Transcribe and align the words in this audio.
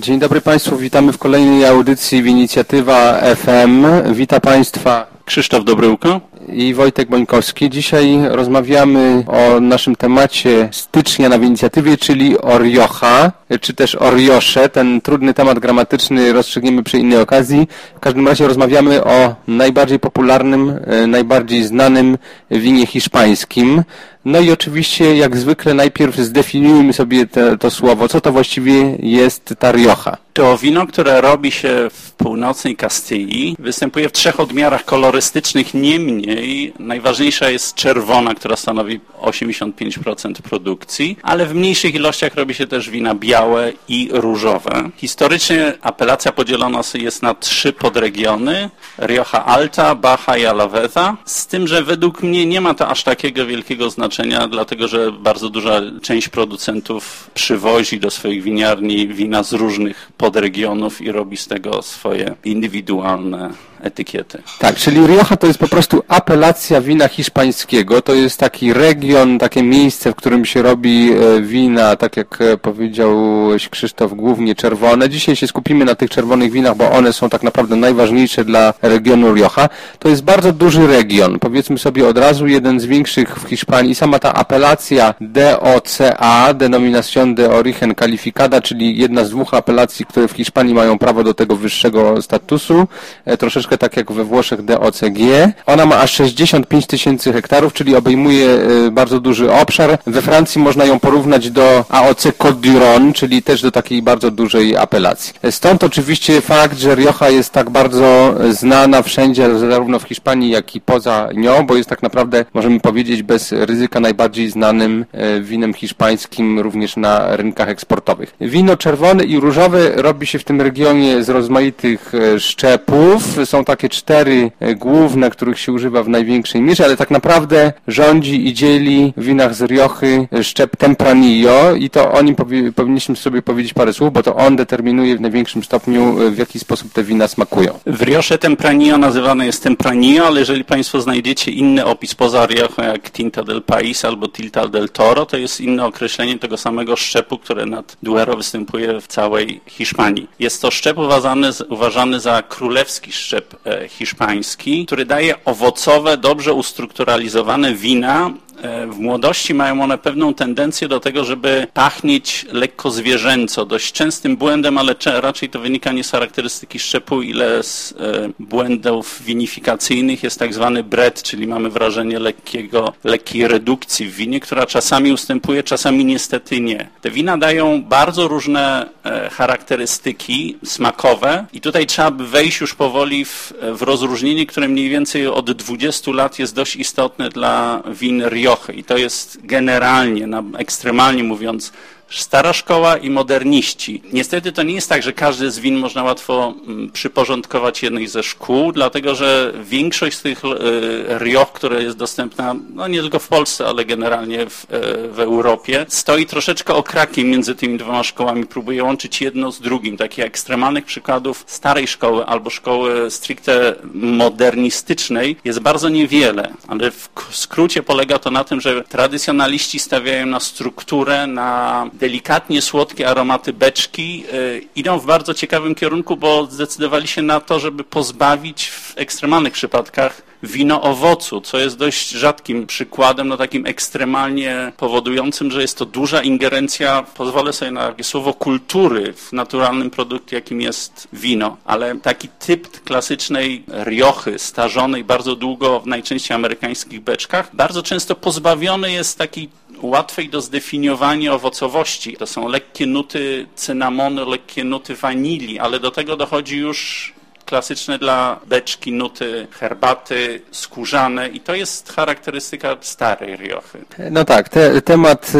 Dzień 0.00 0.18
dobry 0.18 0.40
Państwu, 0.40 0.76
witamy 0.76 1.12
w 1.12 1.18
kolejnej 1.18 1.66
audycji 1.66 2.22
w 2.22 2.26
Inicjatywa 2.26 3.20
FM. 3.36 3.84
Witam 4.14 4.40
Państwa 4.40 5.06
Krzysztof 5.24 5.64
Dobryłko 5.64 6.20
i 6.48 6.74
Wojtek 6.74 7.08
Bońkowski. 7.08 7.70
Dzisiaj 7.70 8.18
rozmawiamy 8.28 9.24
o 9.26 9.60
naszym 9.60 9.96
temacie 9.96 10.68
stycznia 10.72 11.28
na 11.28 11.36
inicjatywie, 11.36 11.96
czyli 11.96 12.38
o 12.38 12.58
Rioja, 12.58 13.32
czy 13.60 13.74
też 13.74 13.94
o 13.94 14.10
Riosze. 14.10 14.68
Ten 14.68 15.00
trudny 15.00 15.34
temat 15.34 15.58
gramatyczny 15.58 16.32
rozstrzygniemy 16.32 16.82
przy 16.82 16.98
innej 16.98 17.18
okazji. 17.18 17.68
W 17.96 18.00
każdym 18.00 18.28
razie 18.28 18.46
rozmawiamy 18.46 19.04
o 19.04 19.34
najbardziej 19.48 19.98
popularnym, 19.98 20.80
e, 20.86 21.06
najbardziej 21.06 21.64
znanym 21.64 22.18
winie 22.50 22.86
hiszpańskim. 22.86 23.82
No 24.24 24.40
i 24.40 24.52
oczywiście, 24.52 25.16
jak 25.16 25.36
zwykle, 25.36 25.74
najpierw 25.74 26.16
zdefiniujmy 26.16 26.92
sobie 26.92 27.26
te, 27.26 27.58
to 27.58 27.70
słowo. 27.70 28.08
Co 28.08 28.20
to 28.20 28.32
właściwie 28.32 28.96
jest 29.00 29.54
ta 29.58 29.72
Rioja? 29.72 30.16
To 30.32 30.58
wino, 30.58 30.86
które 30.86 31.20
robi 31.20 31.50
się 31.50 31.88
w 31.90 32.12
północnej 32.12 32.76
Kastylii, 32.76 33.56
występuje 33.58 34.08
w 34.08 34.12
trzech 34.12 34.40
odmiarach 34.40 34.84
kolorystycznych. 34.84 35.74
Niemniej 35.74 36.72
najważniejsza 36.78 37.50
jest 37.50 37.74
czerwona, 37.74 38.34
która 38.34 38.56
stanowi 38.56 39.00
85% 39.22 40.32
produkcji, 40.42 41.18
ale 41.22 41.46
w 41.46 41.54
mniejszych 41.54 41.94
ilościach 41.94 42.34
robi 42.34 42.54
się 42.54 42.66
też 42.66 42.90
wina 42.90 43.14
białe 43.14 43.72
i 43.88 44.08
różowe. 44.12 44.90
Historycznie 44.96 45.72
apelacja 45.80 46.32
podzielona 46.32 46.80
jest 46.94 47.22
na 47.22 47.34
trzy 47.34 47.72
podregiony. 47.72 48.70
Rioja 48.98 49.44
Alta, 49.44 49.94
Baja 49.94 50.36
i 50.38 50.46
Alavesa. 50.46 51.16
Z 51.24 51.46
tym, 51.46 51.66
że 51.66 51.82
według 51.82 52.22
mnie 52.22 52.46
nie 52.46 52.60
ma 52.60 52.74
to 52.74 52.88
aż 52.88 53.02
takiego 53.02 53.46
wielkiego 53.46 53.90
znaczenia, 53.90 54.11
dlatego 54.50 54.88
że 54.88 55.12
bardzo 55.12 55.50
duża 55.50 55.80
część 56.02 56.28
producentów 56.28 57.30
przywozi 57.34 58.00
do 58.00 58.10
swoich 58.10 58.42
winiarni 58.42 59.08
wina 59.08 59.42
z 59.42 59.52
różnych 59.52 60.12
podregionów 60.16 61.00
i 61.00 61.12
robi 61.12 61.36
z 61.36 61.46
tego 61.46 61.82
swoje 61.82 62.34
indywidualne 62.44 63.50
etykiety. 63.82 64.42
Tak, 64.58 64.76
czyli 64.76 65.06
Rioja 65.06 65.24
to 65.24 65.46
jest 65.46 65.58
po 65.58 65.68
prostu 65.68 66.02
apelacja 66.08 66.80
wina 66.80 67.08
hiszpańskiego. 67.08 68.02
To 68.02 68.14
jest 68.14 68.40
taki 68.40 68.72
region, 68.72 69.38
takie 69.38 69.62
miejsce, 69.62 70.12
w 70.12 70.14
którym 70.14 70.44
się 70.44 70.62
robi 70.62 71.12
e, 71.12 71.42
wina, 71.42 71.96
tak 71.96 72.16
jak 72.16 72.40
e, 72.40 72.56
powiedziałeś 72.56 73.68
Krzysztof, 73.68 74.14
głównie 74.14 74.54
czerwone. 74.54 75.08
Dzisiaj 75.08 75.36
się 75.36 75.46
skupimy 75.46 75.84
na 75.84 75.94
tych 75.94 76.10
czerwonych 76.10 76.52
winach, 76.52 76.76
bo 76.76 76.90
one 76.90 77.12
są 77.12 77.28
tak 77.28 77.42
naprawdę 77.42 77.76
najważniejsze 77.76 78.44
dla 78.44 78.74
regionu 78.82 79.34
Rioja. 79.34 79.68
To 79.98 80.08
jest 80.08 80.22
bardzo 80.22 80.52
duży 80.52 80.86
region. 80.86 81.38
Powiedzmy 81.38 81.78
sobie 81.78 82.08
od 82.08 82.18
razu, 82.18 82.46
jeden 82.46 82.80
z 82.80 82.84
większych 82.84 83.38
w 83.38 83.48
Hiszpanii. 83.48 83.94
Sama 83.94 84.18
ta 84.18 84.34
apelacja 84.34 85.14
DOCA, 85.20 86.54
Denominación 86.54 87.34
de 87.34 87.50
Origen 87.50 87.94
Calificada, 87.94 88.60
czyli 88.60 88.98
jedna 88.98 89.24
z 89.24 89.30
dwóch 89.30 89.54
apelacji, 89.54 90.06
które 90.06 90.28
w 90.28 90.32
Hiszpanii 90.32 90.74
mają 90.74 90.98
prawo 90.98 91.24
do 91.24 91.34
tego 91.34 91.56
wyższego 91.56 92.22
statusu. 92.22 92.86
E, 93.24 93.36
troszeczkę 93.36 93.71
troszkę 93.72 93.78
tak 93.78 93.96
jak 93.96 94.12
we 94.12 94.24
Włoszech 94.24 94.62
DOCG. 94.62 95.18
Ona 95.66 95.86
ma 95.86 95.96
aż 95.96 96.12
65 96.12 96.86
tysięcy 96.86 97.32
hektarów, 97.32 97.72
czyli 97.72 97.96
obejmuje 97.96 98.48
e, 98.48 98.90
bardzo 98.90 99.20
duży 99.20 99.52
obszar. 99.52 99.98
We 100.06 100.22
Francji 100.22 100.60
można 100.60 100.84
ją 100.84 101.00
porównać 101.00 101.50
do 101.50 101.84
AOC 101.88 102.26
Côte 102.26 102.60
d'Iron, 102.60 103.12
czyli 103.12 103.42
też 103.42 103.62
do 103.62 103.70
takiej 103.70 104.02
bardzo 104.02 104.30
dużej 104.30 104.76
apelacji. 104.76 105.34
Stąd 105.50 105.84
oczywiście 105.84 106.40
fakt, 106.40 106.78
że 106.78 106.94
Rioja 106.94 107.30
jest 107.30 107.52
tak 107.52 107.70
bardzo 107.70 108.34
znana 108.50 109.02
wszędzie, 109.02 109.58
zarówno 109.58 109.98
w 109.98 110.02
Hiszpanii, 110.02 110.50
jak 110.50 110.76
i 110.76 110.80
poza 110.80 111.28
nią, 111.34 111.66
bo 111.66 111.76
jest 111.76 111.88
tak 111.88 112.02
naprawdę, 112.02 112.44
możemy 112.54 112.80
powiedzieć, 112.80 113.22
bez 113.22 113.52
ryzyka 113.52 114.00
najbardziej 114.00 114.50
znanym 114.50 115.04
e, 115.12 115.40
winem 115.40 115.74
hiszpańskim 115.74 116.60
również 116.60 116.96
na 116.96 117.36
rynkach 117.36 117.68
eksportowych. 117.68 118.34
Wino 118.40 118.76
czerwone 118.76 119.24
i 119.24 119.40
różowe 119.40 119.90
robi 119.96 120.26
się 120.26 120.38
w 120.38 120.44
tym 120.44 120.60
regionie 120.60 121.24
z 121.24 121.28
rozmaitych 121.28 122.12
e, 122.14 122.40
szczepów. 122.42 123.22
Są 123.44 123.61
takie 123.64 123.88
cztery 123.88 124.50
e, 124.60 124.74
główne, 124.74 125.30
których 125.30 125.58
się 125.58 125.72
używa 125.72 126.02
w 126.02 126.08
największej 126.08 126.60
mierze, 126.60 126.84
ale 126.84 126.96
tak 126.96 127.10
naprawdę 127.10 127.72
rządzi 127.88 128.48
i 128.48 128.54
dzieli 128.54 129.12
w 129.16 129.24
winach 129.24 129.54
z 129.54 129.62
Riochy 129.62 130.28
e, 130.32 130.44
szczep 130.44 130.76
Tempranillo 130.76 131.74
i 131.74 131.90
to 131.90 132.12
o 132.12 132.22
nim 132.22 132.34
powi 132.34 132.72
powinniśmy 132.72 133.16
sobie 133.16 133.42
powiedzieć 133.42 133.74
parę 133.74 133.92
słów, 133.92 134.12
bo 134.12 134.22
to 134.22 134.36
on 134.36 134.56
determinuje 134.56 135.16
w 135.16 135.20
największym 135.20 135.64
stopniu, 135.64 136.22
e, 136.22 136.30
w 136.30 136.38
jaki 136.38 136.58
sposób 136.58 136.92
te 136.92 137.04
wina 137.04 137.28
smakują. 137.28 137.78
W 137.86 138.02
Riosze 138.02 138.38
Tempranillo 138.38 138.98
nazywane 138.98 139.46
jest 139.46 139.62
Tempranillo, 139.62 140.26
ale 140.26 140.40
jeżeli 140.40 140.64
Państwo 140.64 141.00
znajdziecie 141.00 141.50
inny 141.50 141.84
opis 141.84 142.14
poza 142.14 142.46
Riochą, 142.46 142.82
jak 142.82 143.10
Tinta 143.10 143.42
del 143.42 143.62
País 143.62 144.04
albo 144.04 144.28
Tinta 144.28 144.68
del 144.68 144.88
Toro, 144.88 145.26
to 145.26 145.36
jest 145.36 145.60
inne 145.60 145.84
określenie 145.84 146.38
tego 146.38 146.56
samego 146.56 146.96
szczepu, 146.96 147.38
które 147.38 147.66
nad 147.66 147.96
Duero 148.02 148.36
występuje 148.36 149.00
w 149.00 149.06
całej 149.06 149.60
Hiszpanii. 149.66 150.28
Jest 150.38 150.62
to 150.62 150.70
szczep 150.70 150.98
uważany, 150.98 151.50
uważany 151.68 152.20
za 152.20 152.42
królewski 152.42 153.12
szczep 153.12 153.51
hiszpański, 153.88 154.86
który 154.86 155.04
daje 155.04 155.44
owocowe, 155.44 156.16
dobrze 156.16 156.54
ustrukturalizowane 156.54 157.74
wina 157.74 158.30
E, 158.51 158.51
w 158.86 158.98
młodości 158.98 159.54
mają 159.54 159.82
one 159.82 159.98
pewną 159.98 160.34
tendencję 160.34 160.88
do 160.88 161.00
tego, 161.00 161.24
żeby 161.24 161.66
pachnieć 161.74 162.46
lekko 162.52 162.90
zwierzęco. 162.90 163.66
Dość 163.66 163.92
częstym 163.92 164.36
błędem, 164.36 164.78
ale 164.78 164.94
raczej 165.20 165.48
to 165.48 165.60
wynika 165.60 165.92
nie 165.92 166.04
z 166.04 166.10
charakterystyki 166.10 166.78
szczepu, 166.78 167.22
ile 167.22 167.62
z 167.62 167.92
e, 167.92 167.94
błędów 168.38 169.22
winifikacyjnych 169.22 170.22
jest 170.22 170.38
tak 170.38 170.54
zwany 170.54 170.84
bread, 170.84 171.22
czyli 171.22 171.46
mamy 171.46 171.70
wrażenie 171.70 172.18
lekkiego, 172.18 172.92
lekkiej 173.04 173.48
redukcji 173.48 174.06
w 174.06 174.14
winie, 174.14 174.40
która 174.40 174.66
czasami 174.66 175.12
ustępuje, 175.12 175.62
czasami 175.62 176.04
niestety 176.04 176.60
nie. 176.60 176.88
Te 177.00 177.10
wina 177.10 177.38
dają 177.38 177.82
bardzo 177.82 178.28
różne 178.28 178.88
e, 179.04 179.30
charakterystyki 179.30 180.56
smakowe 180.64 181.46
i 181.52 181.60
tutaj 181.60 181.86
trzeba 181.86 182.10
wejść 182.10 182.60
już 182.60 182.74
powoli 182.74 183.24
w, 183.24 183.52
w 183.72 183.82
rozróżnienie, 183.82 184.46
które 184.46 184.68
mniej 184.68 184.88
więcej 184.88 185.26
od 185.26 185.50
20 185.50 186.10
lat 186.10 186.38
jest 186.38 186.54
dość 186.54 186.76
istotne 186.76 187.28
dla 187.28 187.82
win 187.86 188.28
Rio 188.28 188.51
i 188.74 188.84
to 188.84 188.96
jest 188.96 189.38
generalnie, 189.46 190.28
ekstremalnie 190.58 191.24
mówiąc, 191.24 191.72
stara 192.20 192.52
szkoła 192.52 192.96
i 192.96 193.10
moderniści. 193.10 194.02
Niestety 194.12 194.52
to 194.52 194.62
nie 194.62 194.74
jest 194.74 194.88
tak, 194.88 195.02
że 195.02 195.12
każdy 195.12 195.50
z 195.50 195.58
win 195.58 195.76
można 195.76 196.02
łatwo 196.02 196.54
mm, 196.66 196.90
przyporządkować 196.90 197.82
jednej 197.82 198.08
ze 198.08 198.22
szkół, 198.22 198.72
dlatego 198.72 199.14
że 199.14 199.52
większość 199.64 200.16
z 200.16 200.22
tych 200.22 200.42
e, 200.44 201.18
rioch, 201.18 201.52
która 201.52 201.80
jest 201.80 201.96
dostępna, 201.96 202.54
no 202.74 202.88
nie 202.88 203.00
tylko 203.00 203.18
w 203.18 203.28
Polsce, 203.28 203.66
ale 203.66 203.84
generalnie 203.84 204.50
w, 204.50 204.64
e, 204.64 205.08
w 205.08 205.20
Europie, 205.20 205.86
stoi 205.88 206.26
troszeczkę 206.26 206.74
okrakiem 206.74 207.28
między 207.28 207.54
tymi 207.54 207.78
dwoma 207.78 208.02
szkołami, 208.02 208.46
próbuje 208.46 208.84
łączyć 208.84 209.20
jedno 209.20 209.52
z 209.52 209.60
drugim. 209.60 209.96
Takich 209.96 210.24
ekstremalnych 210.24 210.84
przykładów 210.84 211.44
starej 211.46 211.88
szkoły 211.88 212.26
albo 212.26 212.50
szkoły 212.50 213.10
stricte 213.10 213.74
modernistycznej 213.94 215.36
jest 215.44 215.60
bardzo 215.60 215.88
niewiele, 215.88 216.52
ale 216.68 216.90
w 216.90 217.08
skrócie 217.30 217.82
polega 217.82 218.18
to 218.18 218.30
na 218.30 218.44
tym, 218.44 218.60
że 218.60 218.84
tradycjonaliści 218.84 219.78
stawiają 219.78 220.26
na 220.26 220.40
strukturę, 220.40 221.26
na 221.26 221.90
delikatnie 222.02 222.62
słodkie 222.62 223.08
aromaty 223.08 223.52
beczki 223.52 224.24
y, 224.34 224.68
idą 224.76 224.98
w 224.98 225.06
bardzo 225.06 225.34
ciekawym 225.34 225.74
kierunku, 225.74 226.16
bo 226.16 226.46
zdecydowali 226.50 227.08
się 227.08 227.22
na 227.22 227.40
to, 227.40 227.60
żeby 227.60 227.84
pozbawić 227.84 228.68
w 228.68 228.92
ekstremalnych 228.96 229.52
przypadkach 229.52 230.22
wino 230.42 230.82
owocu, 230.82 231.40
co 231.40 231.58
jest 231.58 231.76
dość 231.76 232.10
rzadkim 232.10 232.66
przykładem, 232.66 233.28
no 233.28 233.36
takim 233.36 233.66
ekstremalnie 233.66 234.72
powodującym, 234.76 235.50
że 235.50 235.62
jest 235.62 235.78
to 235.78 235.86
duża 235.86 236.22
ingerencja, 236.22 237.02
pozwolę 237.02 237.52
sobie 237.52 237.70
na 237.70 237.88
takie 237.88 238.04
słowo 238.04 238.34
kultury 238.34 239.12
w 239.12 239.32
naturalnym 239.32 239.90
produkcie, 239.90 240.36
jakim 240.36 240.60
jest 240.60 241.08
wino, 241.12 241.56
ale 241.64 241.96
taki 241.96 242.28
typ 242.28 242.84
klasycznej 242.84 243.64
riochy, 243.84 244.38
starzonej 244.38 245.04
bardzo 245.04 245.36
długo 245.36 245.80
w 245.80 245.86
najczęściej 245.86 246.34
amerykańskich 246.34 247.00
beczkach, 247.00 247.56
bardzo 247.56 247.82
często 247.82 248.14
pozbawiony 248.14 248.92
jest 248.92 249.18
takiej 249.18 249.48
łatwej 249.82 250.28
do 250.28 250.40
zdefiniowania 250.40 251.34
owocowości. 251.34 252.16
To 252.16 252.26
są 252.26 252.48
lekkie 252.48 252.86
nuty 252.86 253.46
cynamonu, 253.54 254.30
lekkie 254.30 254.64
nuty 254.64 254.94
wanilii, 254.94 255.58
ale 255.58 255.80
do 255.80 255.90
tego 255.90 256.16
dochodzi 256.16 256.56
już 256.58 257.12
klasyczne 257.52 257.98
dla 257.98 258.40
beczki 258.46 258.92
nuty 258.92 259.46
herbaty, 259.50 260.40
skórzane 260.50 261.28
i 261.28 261.40
to 261.40 261.54
jest 261.54 261.92
charakterystyka 261.92 262.76
starej 262.80 263.36
riochy. 263.36 263.78
No 264.10 264.24
tak, 264.24 264.48
te, 264.48 264.82
temat 264.82 265.32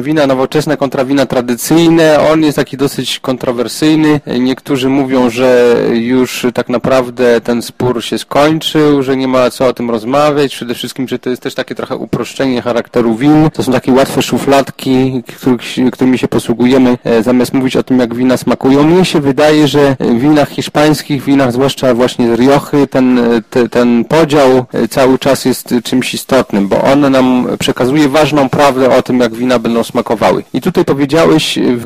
wina 0.00 0.26
nowoczesne 0.26 0.76
kontra 0.76 1.04
wina 1.04 1.26
tradycyjne, 1.26 2.20
on 2.32 2.42
jest 2.42 2.56
taki 2.56 2.76
dosyć 2.76 3.20
kontrowersyjny. 3.20 4.20
Niektórzy 4.38 4.88
mówią, 4.88 5.30
że 5.30 5.76
już 5.92 6.46
tak 6.54 6.68
naprawdę 6.68 7.40
ten 7.40 7.62
spór 7.62 8.04
się 8.04 8.18
skończył, 8.18 9.02
że 9.02 9.16
nie 9.16 9.28
ma 9.28 9.50
co 9.50 9.66
o 9.66 9.72
tym 9.72 9.90
rozmawiać. 9.90 10.54
Przede 10.54 10.74
wszystkim, 10.74 11.08
że 11.08 11.18
to 11.18 11.30
jest 11.30 11.42
też 11.42 11.54
takie 11.54 11.74
trochę 11.74 11.96
uproszczenie 11.96 12.62
charakteru 12.62 13.14
win. 13.14 13.50
To 13.50 13.62
są 13.62 13.72
takie 13.72 13.92
łatwe 13.92 14.22
szufladki, 14.22 15.22
którymi 15.92 16.18
się 16.18 16.28
posługujemy, 16.28 16.98
e, 17.04 17.22
zamiast 17.22 17.52
mówić 17.52 17.76
o 17.76 17.82
tym, 17.82 17.98
jak 17.98 18.14
wina 18.14 18.36
smakują. 18.36 18.82
Mnie 18.82 19.04
się 19.04 19.20
wydaje, 19.20 19.68
że 19.68 19.96
winach 20.00 20.48
hiszpańskich, 20.48 21.24
winach 21.24 21.45
winach, 21.46 21.52
zwłaszcza 21.52 21.94
właśnie 21.94 22.36
Riochy, 22.36 22.86
ten, 22.86 23.20
te, 23.50 23.68
ten 23.68 24.04
podział 24.04 24.66
cały 24.90 25.18
czas 25.18 25.44
jest 25.44 25.74
czymś 25.84 26.14
istotnym, 26.14 26.68
bo 26.68 26.82
on 26.82 27.10
nam 27.10 27.46
przekazuje 27.58 28.08
ważną 28.08 28.48
prawdę 28.48 28.96
o 28.96 29.02
tym, 29.02 29.20
jak 29.20 29.34
wina 29.34 29.58
będą 29.58 29.84
smakowały. 29.84 30.44
I 30.54 30.60
tutaj 30.60 30.84
powiedziałeś 30.84 31.58
w, 31.76 31.84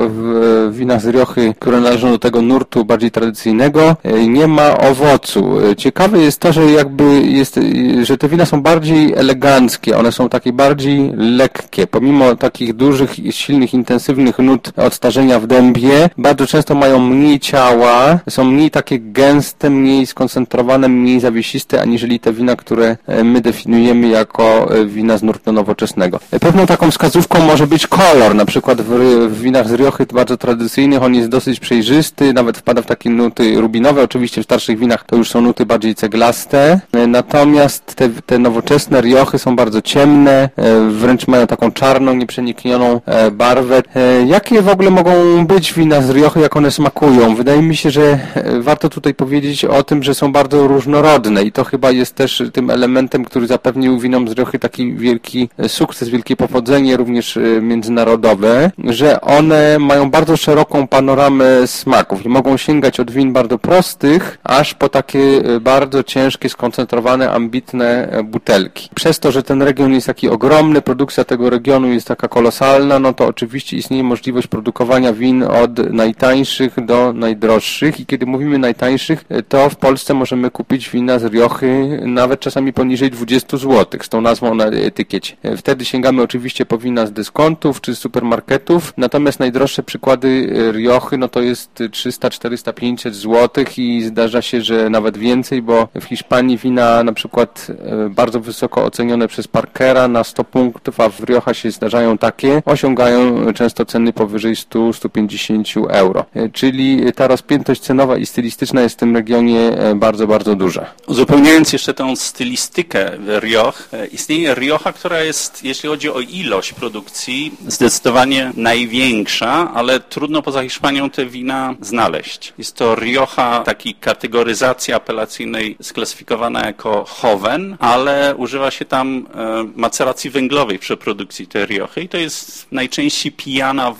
w 0.70 0.76
winach 0.76 1.00
z 1.00 1.06
Riochy, 1.06 1.54
które 1.58 1.80
należą 1.80 2.10
do 2.10 2.18
tego 2.18 2.42
nurtu 2.42 2.84
bardziej 2.84 3.10
tradycyjnego, 3.10 3.96
nie 4.28 4.46
ma 4.46 4.78
owocu. 4.78 5.56
Ciekawe 5.76 6.18
jest 6.18 6.40
to, 6.40 6.52
że 6.52 6.64
jakby 6.64 7.22
jest, 7.22 7.60
że 8.02 8.18
te 8.18 8.28
wina 8.28 8.46
są 8.46 8.62
bardziej 8.62 9.14
eleganckie, 9.14 9.98
one 9.98 10.12
są 10.12 10.28
takie 10.28 10.52
bardziej 10.52 11.12
lekkie, 11.16 11.86
pomimo 11.86 12.36
takich 12.36 12.72
dużych, 12.72 13.10
silnych, 13.30 13.74
intensywnych 13.74 14.38
nut 14.38 14.72
odstarzenia 14.76 15.40
w 15.40 15.46
dębie, 15.46 16.10
bardzo 16.18 16.46
często 16.46 16.74
mają 16.74 16.98
mniej 16.98 17.40
ciała, 17.40 18.18
są 18.28 18.44
mniej 18.44 18.70
takie 18.70 18.98
gęste, 18.98 19.49
mniej 19.70 20.06
skoncentrowane, 20.06 20.88
mniej 20.88 21.20
zawiesiste, 21.20 21.82
aniżeli 21.82 22.20
te 22.20 22.32
wina, 22.32 22.56
które 22.56 22.96
e, 23.06 23.24
my 23.24 23.40
definiujemy 23.40 24.08
jako 24.08 24.74
e, 24.74 24.86
wina 24.86 25.18
z 25.18 25.22
nurtu 25.22 25.52
nowoczesnego. 25.52 26.20
E, 26.30 26.40
pewną 26.40 26.66
taką 26.66 26.90
wskazówką 26.90 27.40
może 27.40 27.66
być 27.66 27.86
kolor, 27.86 28.34
na 28.34 28.44
przykład 28.44 28.82
w, 28.82 28.88
w 29.28 29.40
winach 29.40 29.68
z 29.68 29.72
Riochy 29.72 30.06
bardzo 30.06 30.36
tradycyjnych 30.36 31.02
on 31.02 31.14
jest 31.14 31.28
dosyć 31.28 31.60
przejrzysty, 31.60 32.32
nawet 32.32 32.58
wpada 32.58 32.82
w 32.82 32.86
takie 32.86 33.10
nuty 33.10 33.60
rubinowe, 33.60 34.02
oczywiście 34.02 34.42
w 34.42 34.44
starszych 34.44 34.78
winach 34.78 35.04
to 35.04 35.16
już 35.16 35.30
są 35.30 35.40
nuty 35.40 35.66
bardziej 35.66 35.94
ceglaste, 35.94 36.80
natomiast 37.08 37.94
te, 37.94 38.08
te 38.08 38.38
nowoczesne 38.38 39.00
Riochy 39.00 39.38
są 39.38 39.56
bardzo 39.56 39.82
ciemne, 39.82 40.48
wręcz 40.88 41.28
mają 41.28 41.46
taką 41.46 41.72
czarną, 41.72 42.14
nieprzeniknioną 42.14 43.00
barwę. 43.32 43.82
Jakie 44.26 44.62
w 44.62 44.68
ogóle 44.68 44.90
mogą 44.90 45.46
być 45.46 45.72
wina 45.72 46.02
z 46.02 46.10
Riochy, 46.10 46.40
jak 46.40 46.56
one 46.56 46.70
smakują? 46.70 47.34
Wydaje 47.34 47.62
mi 47.62 47.76
się, 47.76 47.90
że 47.90 48.18
warto 48.60 48.88
tutaj 48.88 49.14
powiedzieć 49.14 49.39
o 49.68 49.82
tym, 49.82 50.02
że 50.02 50.14
są 50.14 50.32
bardzo 50.32 50.66
różnorodne 50.66 51.42
i 51.42 51.52
to 51.52 51.64
chyba 51.64 51.90
jest 51.90 52.14
też 52.14 52.42
tym 52.52 52.70
elementem, 52.70 53.24
który 53.24 53.46
zapewnił 53.46 53.98
winom 53.98 54.28
z 54.28 54.32
Riochy 54.32 54.58
taki 54.58 54.94
wielki 54.94 55.48
sukces, 55.68 56.08
wielkie 56.08 56.36
powodzenie 56.36 56.96
również 56.96 57.38
międzynarodowe, 57.62 58.70
że 58.78 59.20
one 59.20 59.78
mają 59.78 60.10
bardzo 60.10 60.36
szeroką 60.36 60.86
panoramę 60.86 61.66
smaków 61.66 62.26
i 62.26 62.28
mogą 62.28 62.56
sięgać 62.56 63.00
od 63.00 63.10
win 63.10 63.32
bardzo 63.32 63.58
prostych, 63.58 64.38
aż 64.44 64.74
po 64.74 64.88
takie 64.88 65.42
bardzo 65.60 66.02
ciężkie, 66.02 66.48
skoncentrowane, 66.48 67.30
ambitne 67.30 68.20
butelki. 68.24 68.88
Przez 68.94 69.20
to, 69.20 69.32
że 69.32 69.42
ten 69.42 69.62
region 69.62 69.92
jest 69.92 70.06
taki 70.06 70.28
ogromny, 70.28 70.82
produkcja 70.82 71.24
tego 71.24 71.50
regionu 71.50 71.88
jest 71.88 72.06
taka 72.06 72.28
kolosalna, 72.28 72.98
no 72.98 73.12
to 73.12 73.26
oczywiście 73.26 73.76
istnieje 73.76 74.04
możliwość 74.04 74.46
produkowania 74.46 75.12
win 75.12 75.42
od 75.42 75.92
najtańszych 75.92 76.84
do 76.84 77.12
najdroższych 77.12 78.00
i 78.00 78.06
kiedy 78.06 78.26
mówimy 78.26 78.58
najtańszych, 78.58 79.19
to 79.48 79.70
w 79.70 79.76
Polsce 79.76 80.14
możemy 80.14 80.50
kupić 80.50 80.90
wina 80.90 81.18
z 81.18 81.24
Riochy 81.24 82.00
nawet 82.06 82.40
czasami 82.40 82.72
poniżej 82.72 83.10
20 83.10 83.56
zł 83.56 84.00
z 84.02 84.08
tą 84.08 84.20
nazwą 84.20 84.54
na 84.54 84.64
etykiecie. 84.64 85.36
Wtedy 85.56 85.84
sięgamy 85.84 86.22
oczywiście 86.22 86.66
po 86.66 86.78
wina 86.78 87.06
z 87.06 87.12
dyskontów 87.12 87.80
czy 87.80 87.94
z 87.94 87.98
supermarketów, 87.98 88.92
natomiast 88.96 89.40
najdroższe 89.40 89.82
przykłady 89.82 90.52
Riochy 90.72 91.18
no 91.18 91.28
to 91.28 91.40
jest 91.40 91.82
300, 91.90 92.30
400, 92.30 92.72
500 92.72 93.14
zł 93.14 93.64
i 93.76 94.02
zdarza 94.02 94.42
się, 94.42 94.62
że 94.62 94.90
nawet 94.90 95.18
więcej, 95.18 95.62
bo 95.62 95.88
w 96.00 96.04
Hiszpanii 96.04 96.58
wina 96.58 97.04
na 97.04 97.12
przykład 97.12 97.66
e, 98.06 98.08
bardzo 98.08 98.40
wysoko 98.40 98.84
ocenione 98.84 99.28
przez 99.28 99.48
Parkera 99.48 100.08
na 100.08 100.24
100 100.24 100.44
punktów, 100.44 101.00
a 101.00 101.08
w 101.08 101.20
Riocha 101.20 101.54
się 101.54 101.70
zdarzają 101.70 102.18
takie, 102.18 102.62
osiągają 102.66 103.52
często 103.52 103.84
ceny 103.84 104.12
powyżej 104.12 104.54
100-150 104.54 105.86
euro. 105.88 106.24
E, 106.34 106.48
czyli 106.48 107.12
ta 107.12 107.26
rozpiętość 107.28 107.80
cenowa 107.80 108.16
i 108.16 108.26
stylistyczna 108.26 108.80
jest 108.80 108.96
w 108.96 108.98
tym 109.10 109.16
regionie 109.16 109.60
e, 109.60 109.94
bardzo, 109.94 110.26
bardzo 110.26 110.54
duża. 110.54 110.86
Uzupełniając 111.06 111.72
jeszcze 111.72 111.94
tę 111.94 112.16
stylistykę 112.16 113.10
Rioch, 113.40 113.88
istnieje 114.12 114.54
Riocha, 114.54 114.92
która 114.92 115.20
jest, 115.20 115.64
jeśli 115.64 115.88
chodzi 115.88 116.10
o 116.10 116.20
ilość 116.20 116.72
produkcji, 116.72 117.52
zdecydowanie 117.68 118.52
największa, 118.56 119.70
ale 119.74 120.00
trudno 120.00 120.42
poza 120.42 120.62
Hiszpanią 120.62 121.10
te 121.10 121.26
wina 121.26 121.74
znaleźć. 121.80 122.52
Jest 122.58 122.76
to 122.76 122.94
Rioja, 122.94 123.62
takiej 123.64 123.94
kategoryzacji 123.94 124.94
apelacyjnej 124.94 125.76
sklasyfikowana 125.82 126.66
jako 126.66 127.04
Hoven, 127.08 127.76
ale 127.78 128.34
używa 128.36 128.70
się 128.70 128.84
tam 128.84 129.26
e, 129.34 129.64
maceracji 129.76 130.30
węglowej 130.30 130.78
przy 130.78 130.96
produkcji 130.96 131.46
tej 131.46 131.66
Riochy 131.66 132.00
i 132.02 132.08
to 132.08 132.16
jest 132.16 132.66
najczęściej 132.72 133.32
pijana 133.32 133.88
e, 133.88 133.94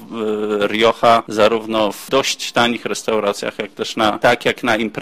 Rioja 0.66 1.22
zarówno 1.28 1.92
w 1.92 2.10
dość 2.10 2.52
tanich 2.52 2.84
restauracjach, 2.84 3.58
jak 3.58 3.70
też 3.70 3.96
na, 3.96 4.18
tak 4.18 4.44
jak 4.44 4.62
na 4.62 4.76
imprezach, 4.76 4.99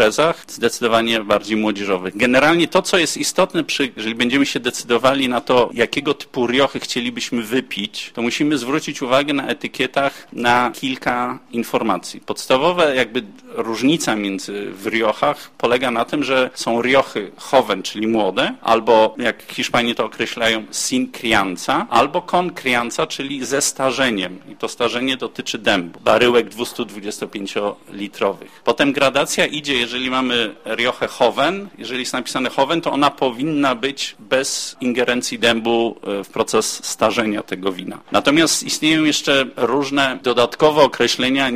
zdecydowanie 0.49 1.21
bardziej 1.21 1.57
młodzieżowych. 1.57 2.17
Generalnie 2.17 2.69
to, 2.69 2.83
co 2.83 2.99
jest 2.99 3.17
istotne, 3.17 3.65
przy, 3.65 3.93
jeżeli 3.97 4.15
będziemy 4.15 4.47
się 4.47 4.61
decydowali 4.61 5.29
na 5.29 5.41
to, 5.41 5.71
jakiego 5.75 6.15
typu 6.15 6.47
Riochy 6.47 6.81
chcielibyśmy 6.81 7.43
wypić, 7.43 8.11
to 8.15 8.23
musimy 8.23 8.59
zwrócić 8.59 9.03
uwagę 9.03 9.35
na 9.35 9.47
etykietach 9.47 10.29
na 10.33 10.73
kilka 10.75 11.39
informacji. 11.53 12.21
Podstawowa 12.21 12.85
jakby 12.85 13.23
różnica 13.49 14.17
między 14.17 14.71
w 14.71 14.87
Riochach 14.87 15.51
polega 15.59 15.91
na 15.91 16.05
tym, 16.05 16.25
że 16.25 16.51
są 16.55 16.83
Riochy 16.83 17.31
Hoven, 17.37 17.83
czyli 17.83 18.07
młode, 18.07 18.55
albo 18.63 19.15
jak 19.19 19.53
Hiszpanie 19.53 19.95
to 19.95 20.05
określają, 20.05 20.65
sin 20.71 21.13
crianza, 21.13 21.87
albo 21.91 22.23
con 22.23 22.51
crianza, 22.51 23.07
czyli 23.07 23.45
ze 23.45 23.63
starzeniem. 23.63 24.39
I 24.53 24.57
to 24.57 24.69
starzenie 24.69 25.17
dotyczy 25.17 25.59
dębu. 25.59 26.01
Baryłek 26.01 26.49
225-litrowych. 26.49 28.49
Potem 28.65 28.93
gradacja 28.93 29.47
idzie, 29.47 29.75
jeżeli 29.89 30.11
mamy 30.11 30.55
Riochę 30.67 31.07
Hoven, 31.07 31.69
jeżeli 31.79 32.01
jest 32.01 32.13
napisane 32.13 32.51
Hoven, 32.51 32.81
to 32.81 32.93
ona 32.93 33.11
powinna 33.11 33.75
być 33.75 34.17
bez 34.19 34.77
ingerencji 34.81 35.39
dębu 35.39 35.97
e, 36.21 36.25
w 36.25 36.29
proces 36.29 36.85
starzenia 36.85 37.43
tego 37.43 37.73
wina. 37.73 37.99
Natomiast 38.13 38.63
istnieją 38.63 39.05
jeszcze 39.05 39.47
różne 39.57 40.19
dodatkowe 40.23 40.83
określenia, 40.83 41.51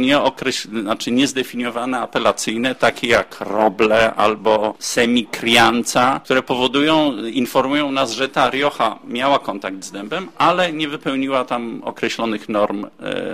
znaczy 0.83 1.11
niezdefiniowane 1.11 2.01
apelacyjne, 2.01 2.75
takie 2.75 3.07
jak 3.07 3.37
roble 3.41 4.15
albo 4.15 4.75
semikrianca, 4.79 6.21
które 6.25 6.43
powodują, 6.43 7.17
informują 7.27 7.93
nas, 7.93 8.13
że 8.13 8.29
ta 8.29 8.51
Rioja 8.51 8.99
miała 9.05 9.39
kontakt 9.39 9.85
z 9.85 9.91
dębem, 9.91 10.29
ale 10.39 10.73
nie 10.73 10.89
wypełniła 10.89 11.45
tam 11.45 11.83
określonych 11.85 12.49
norm 12.49 12.85
e, 12.85 12.91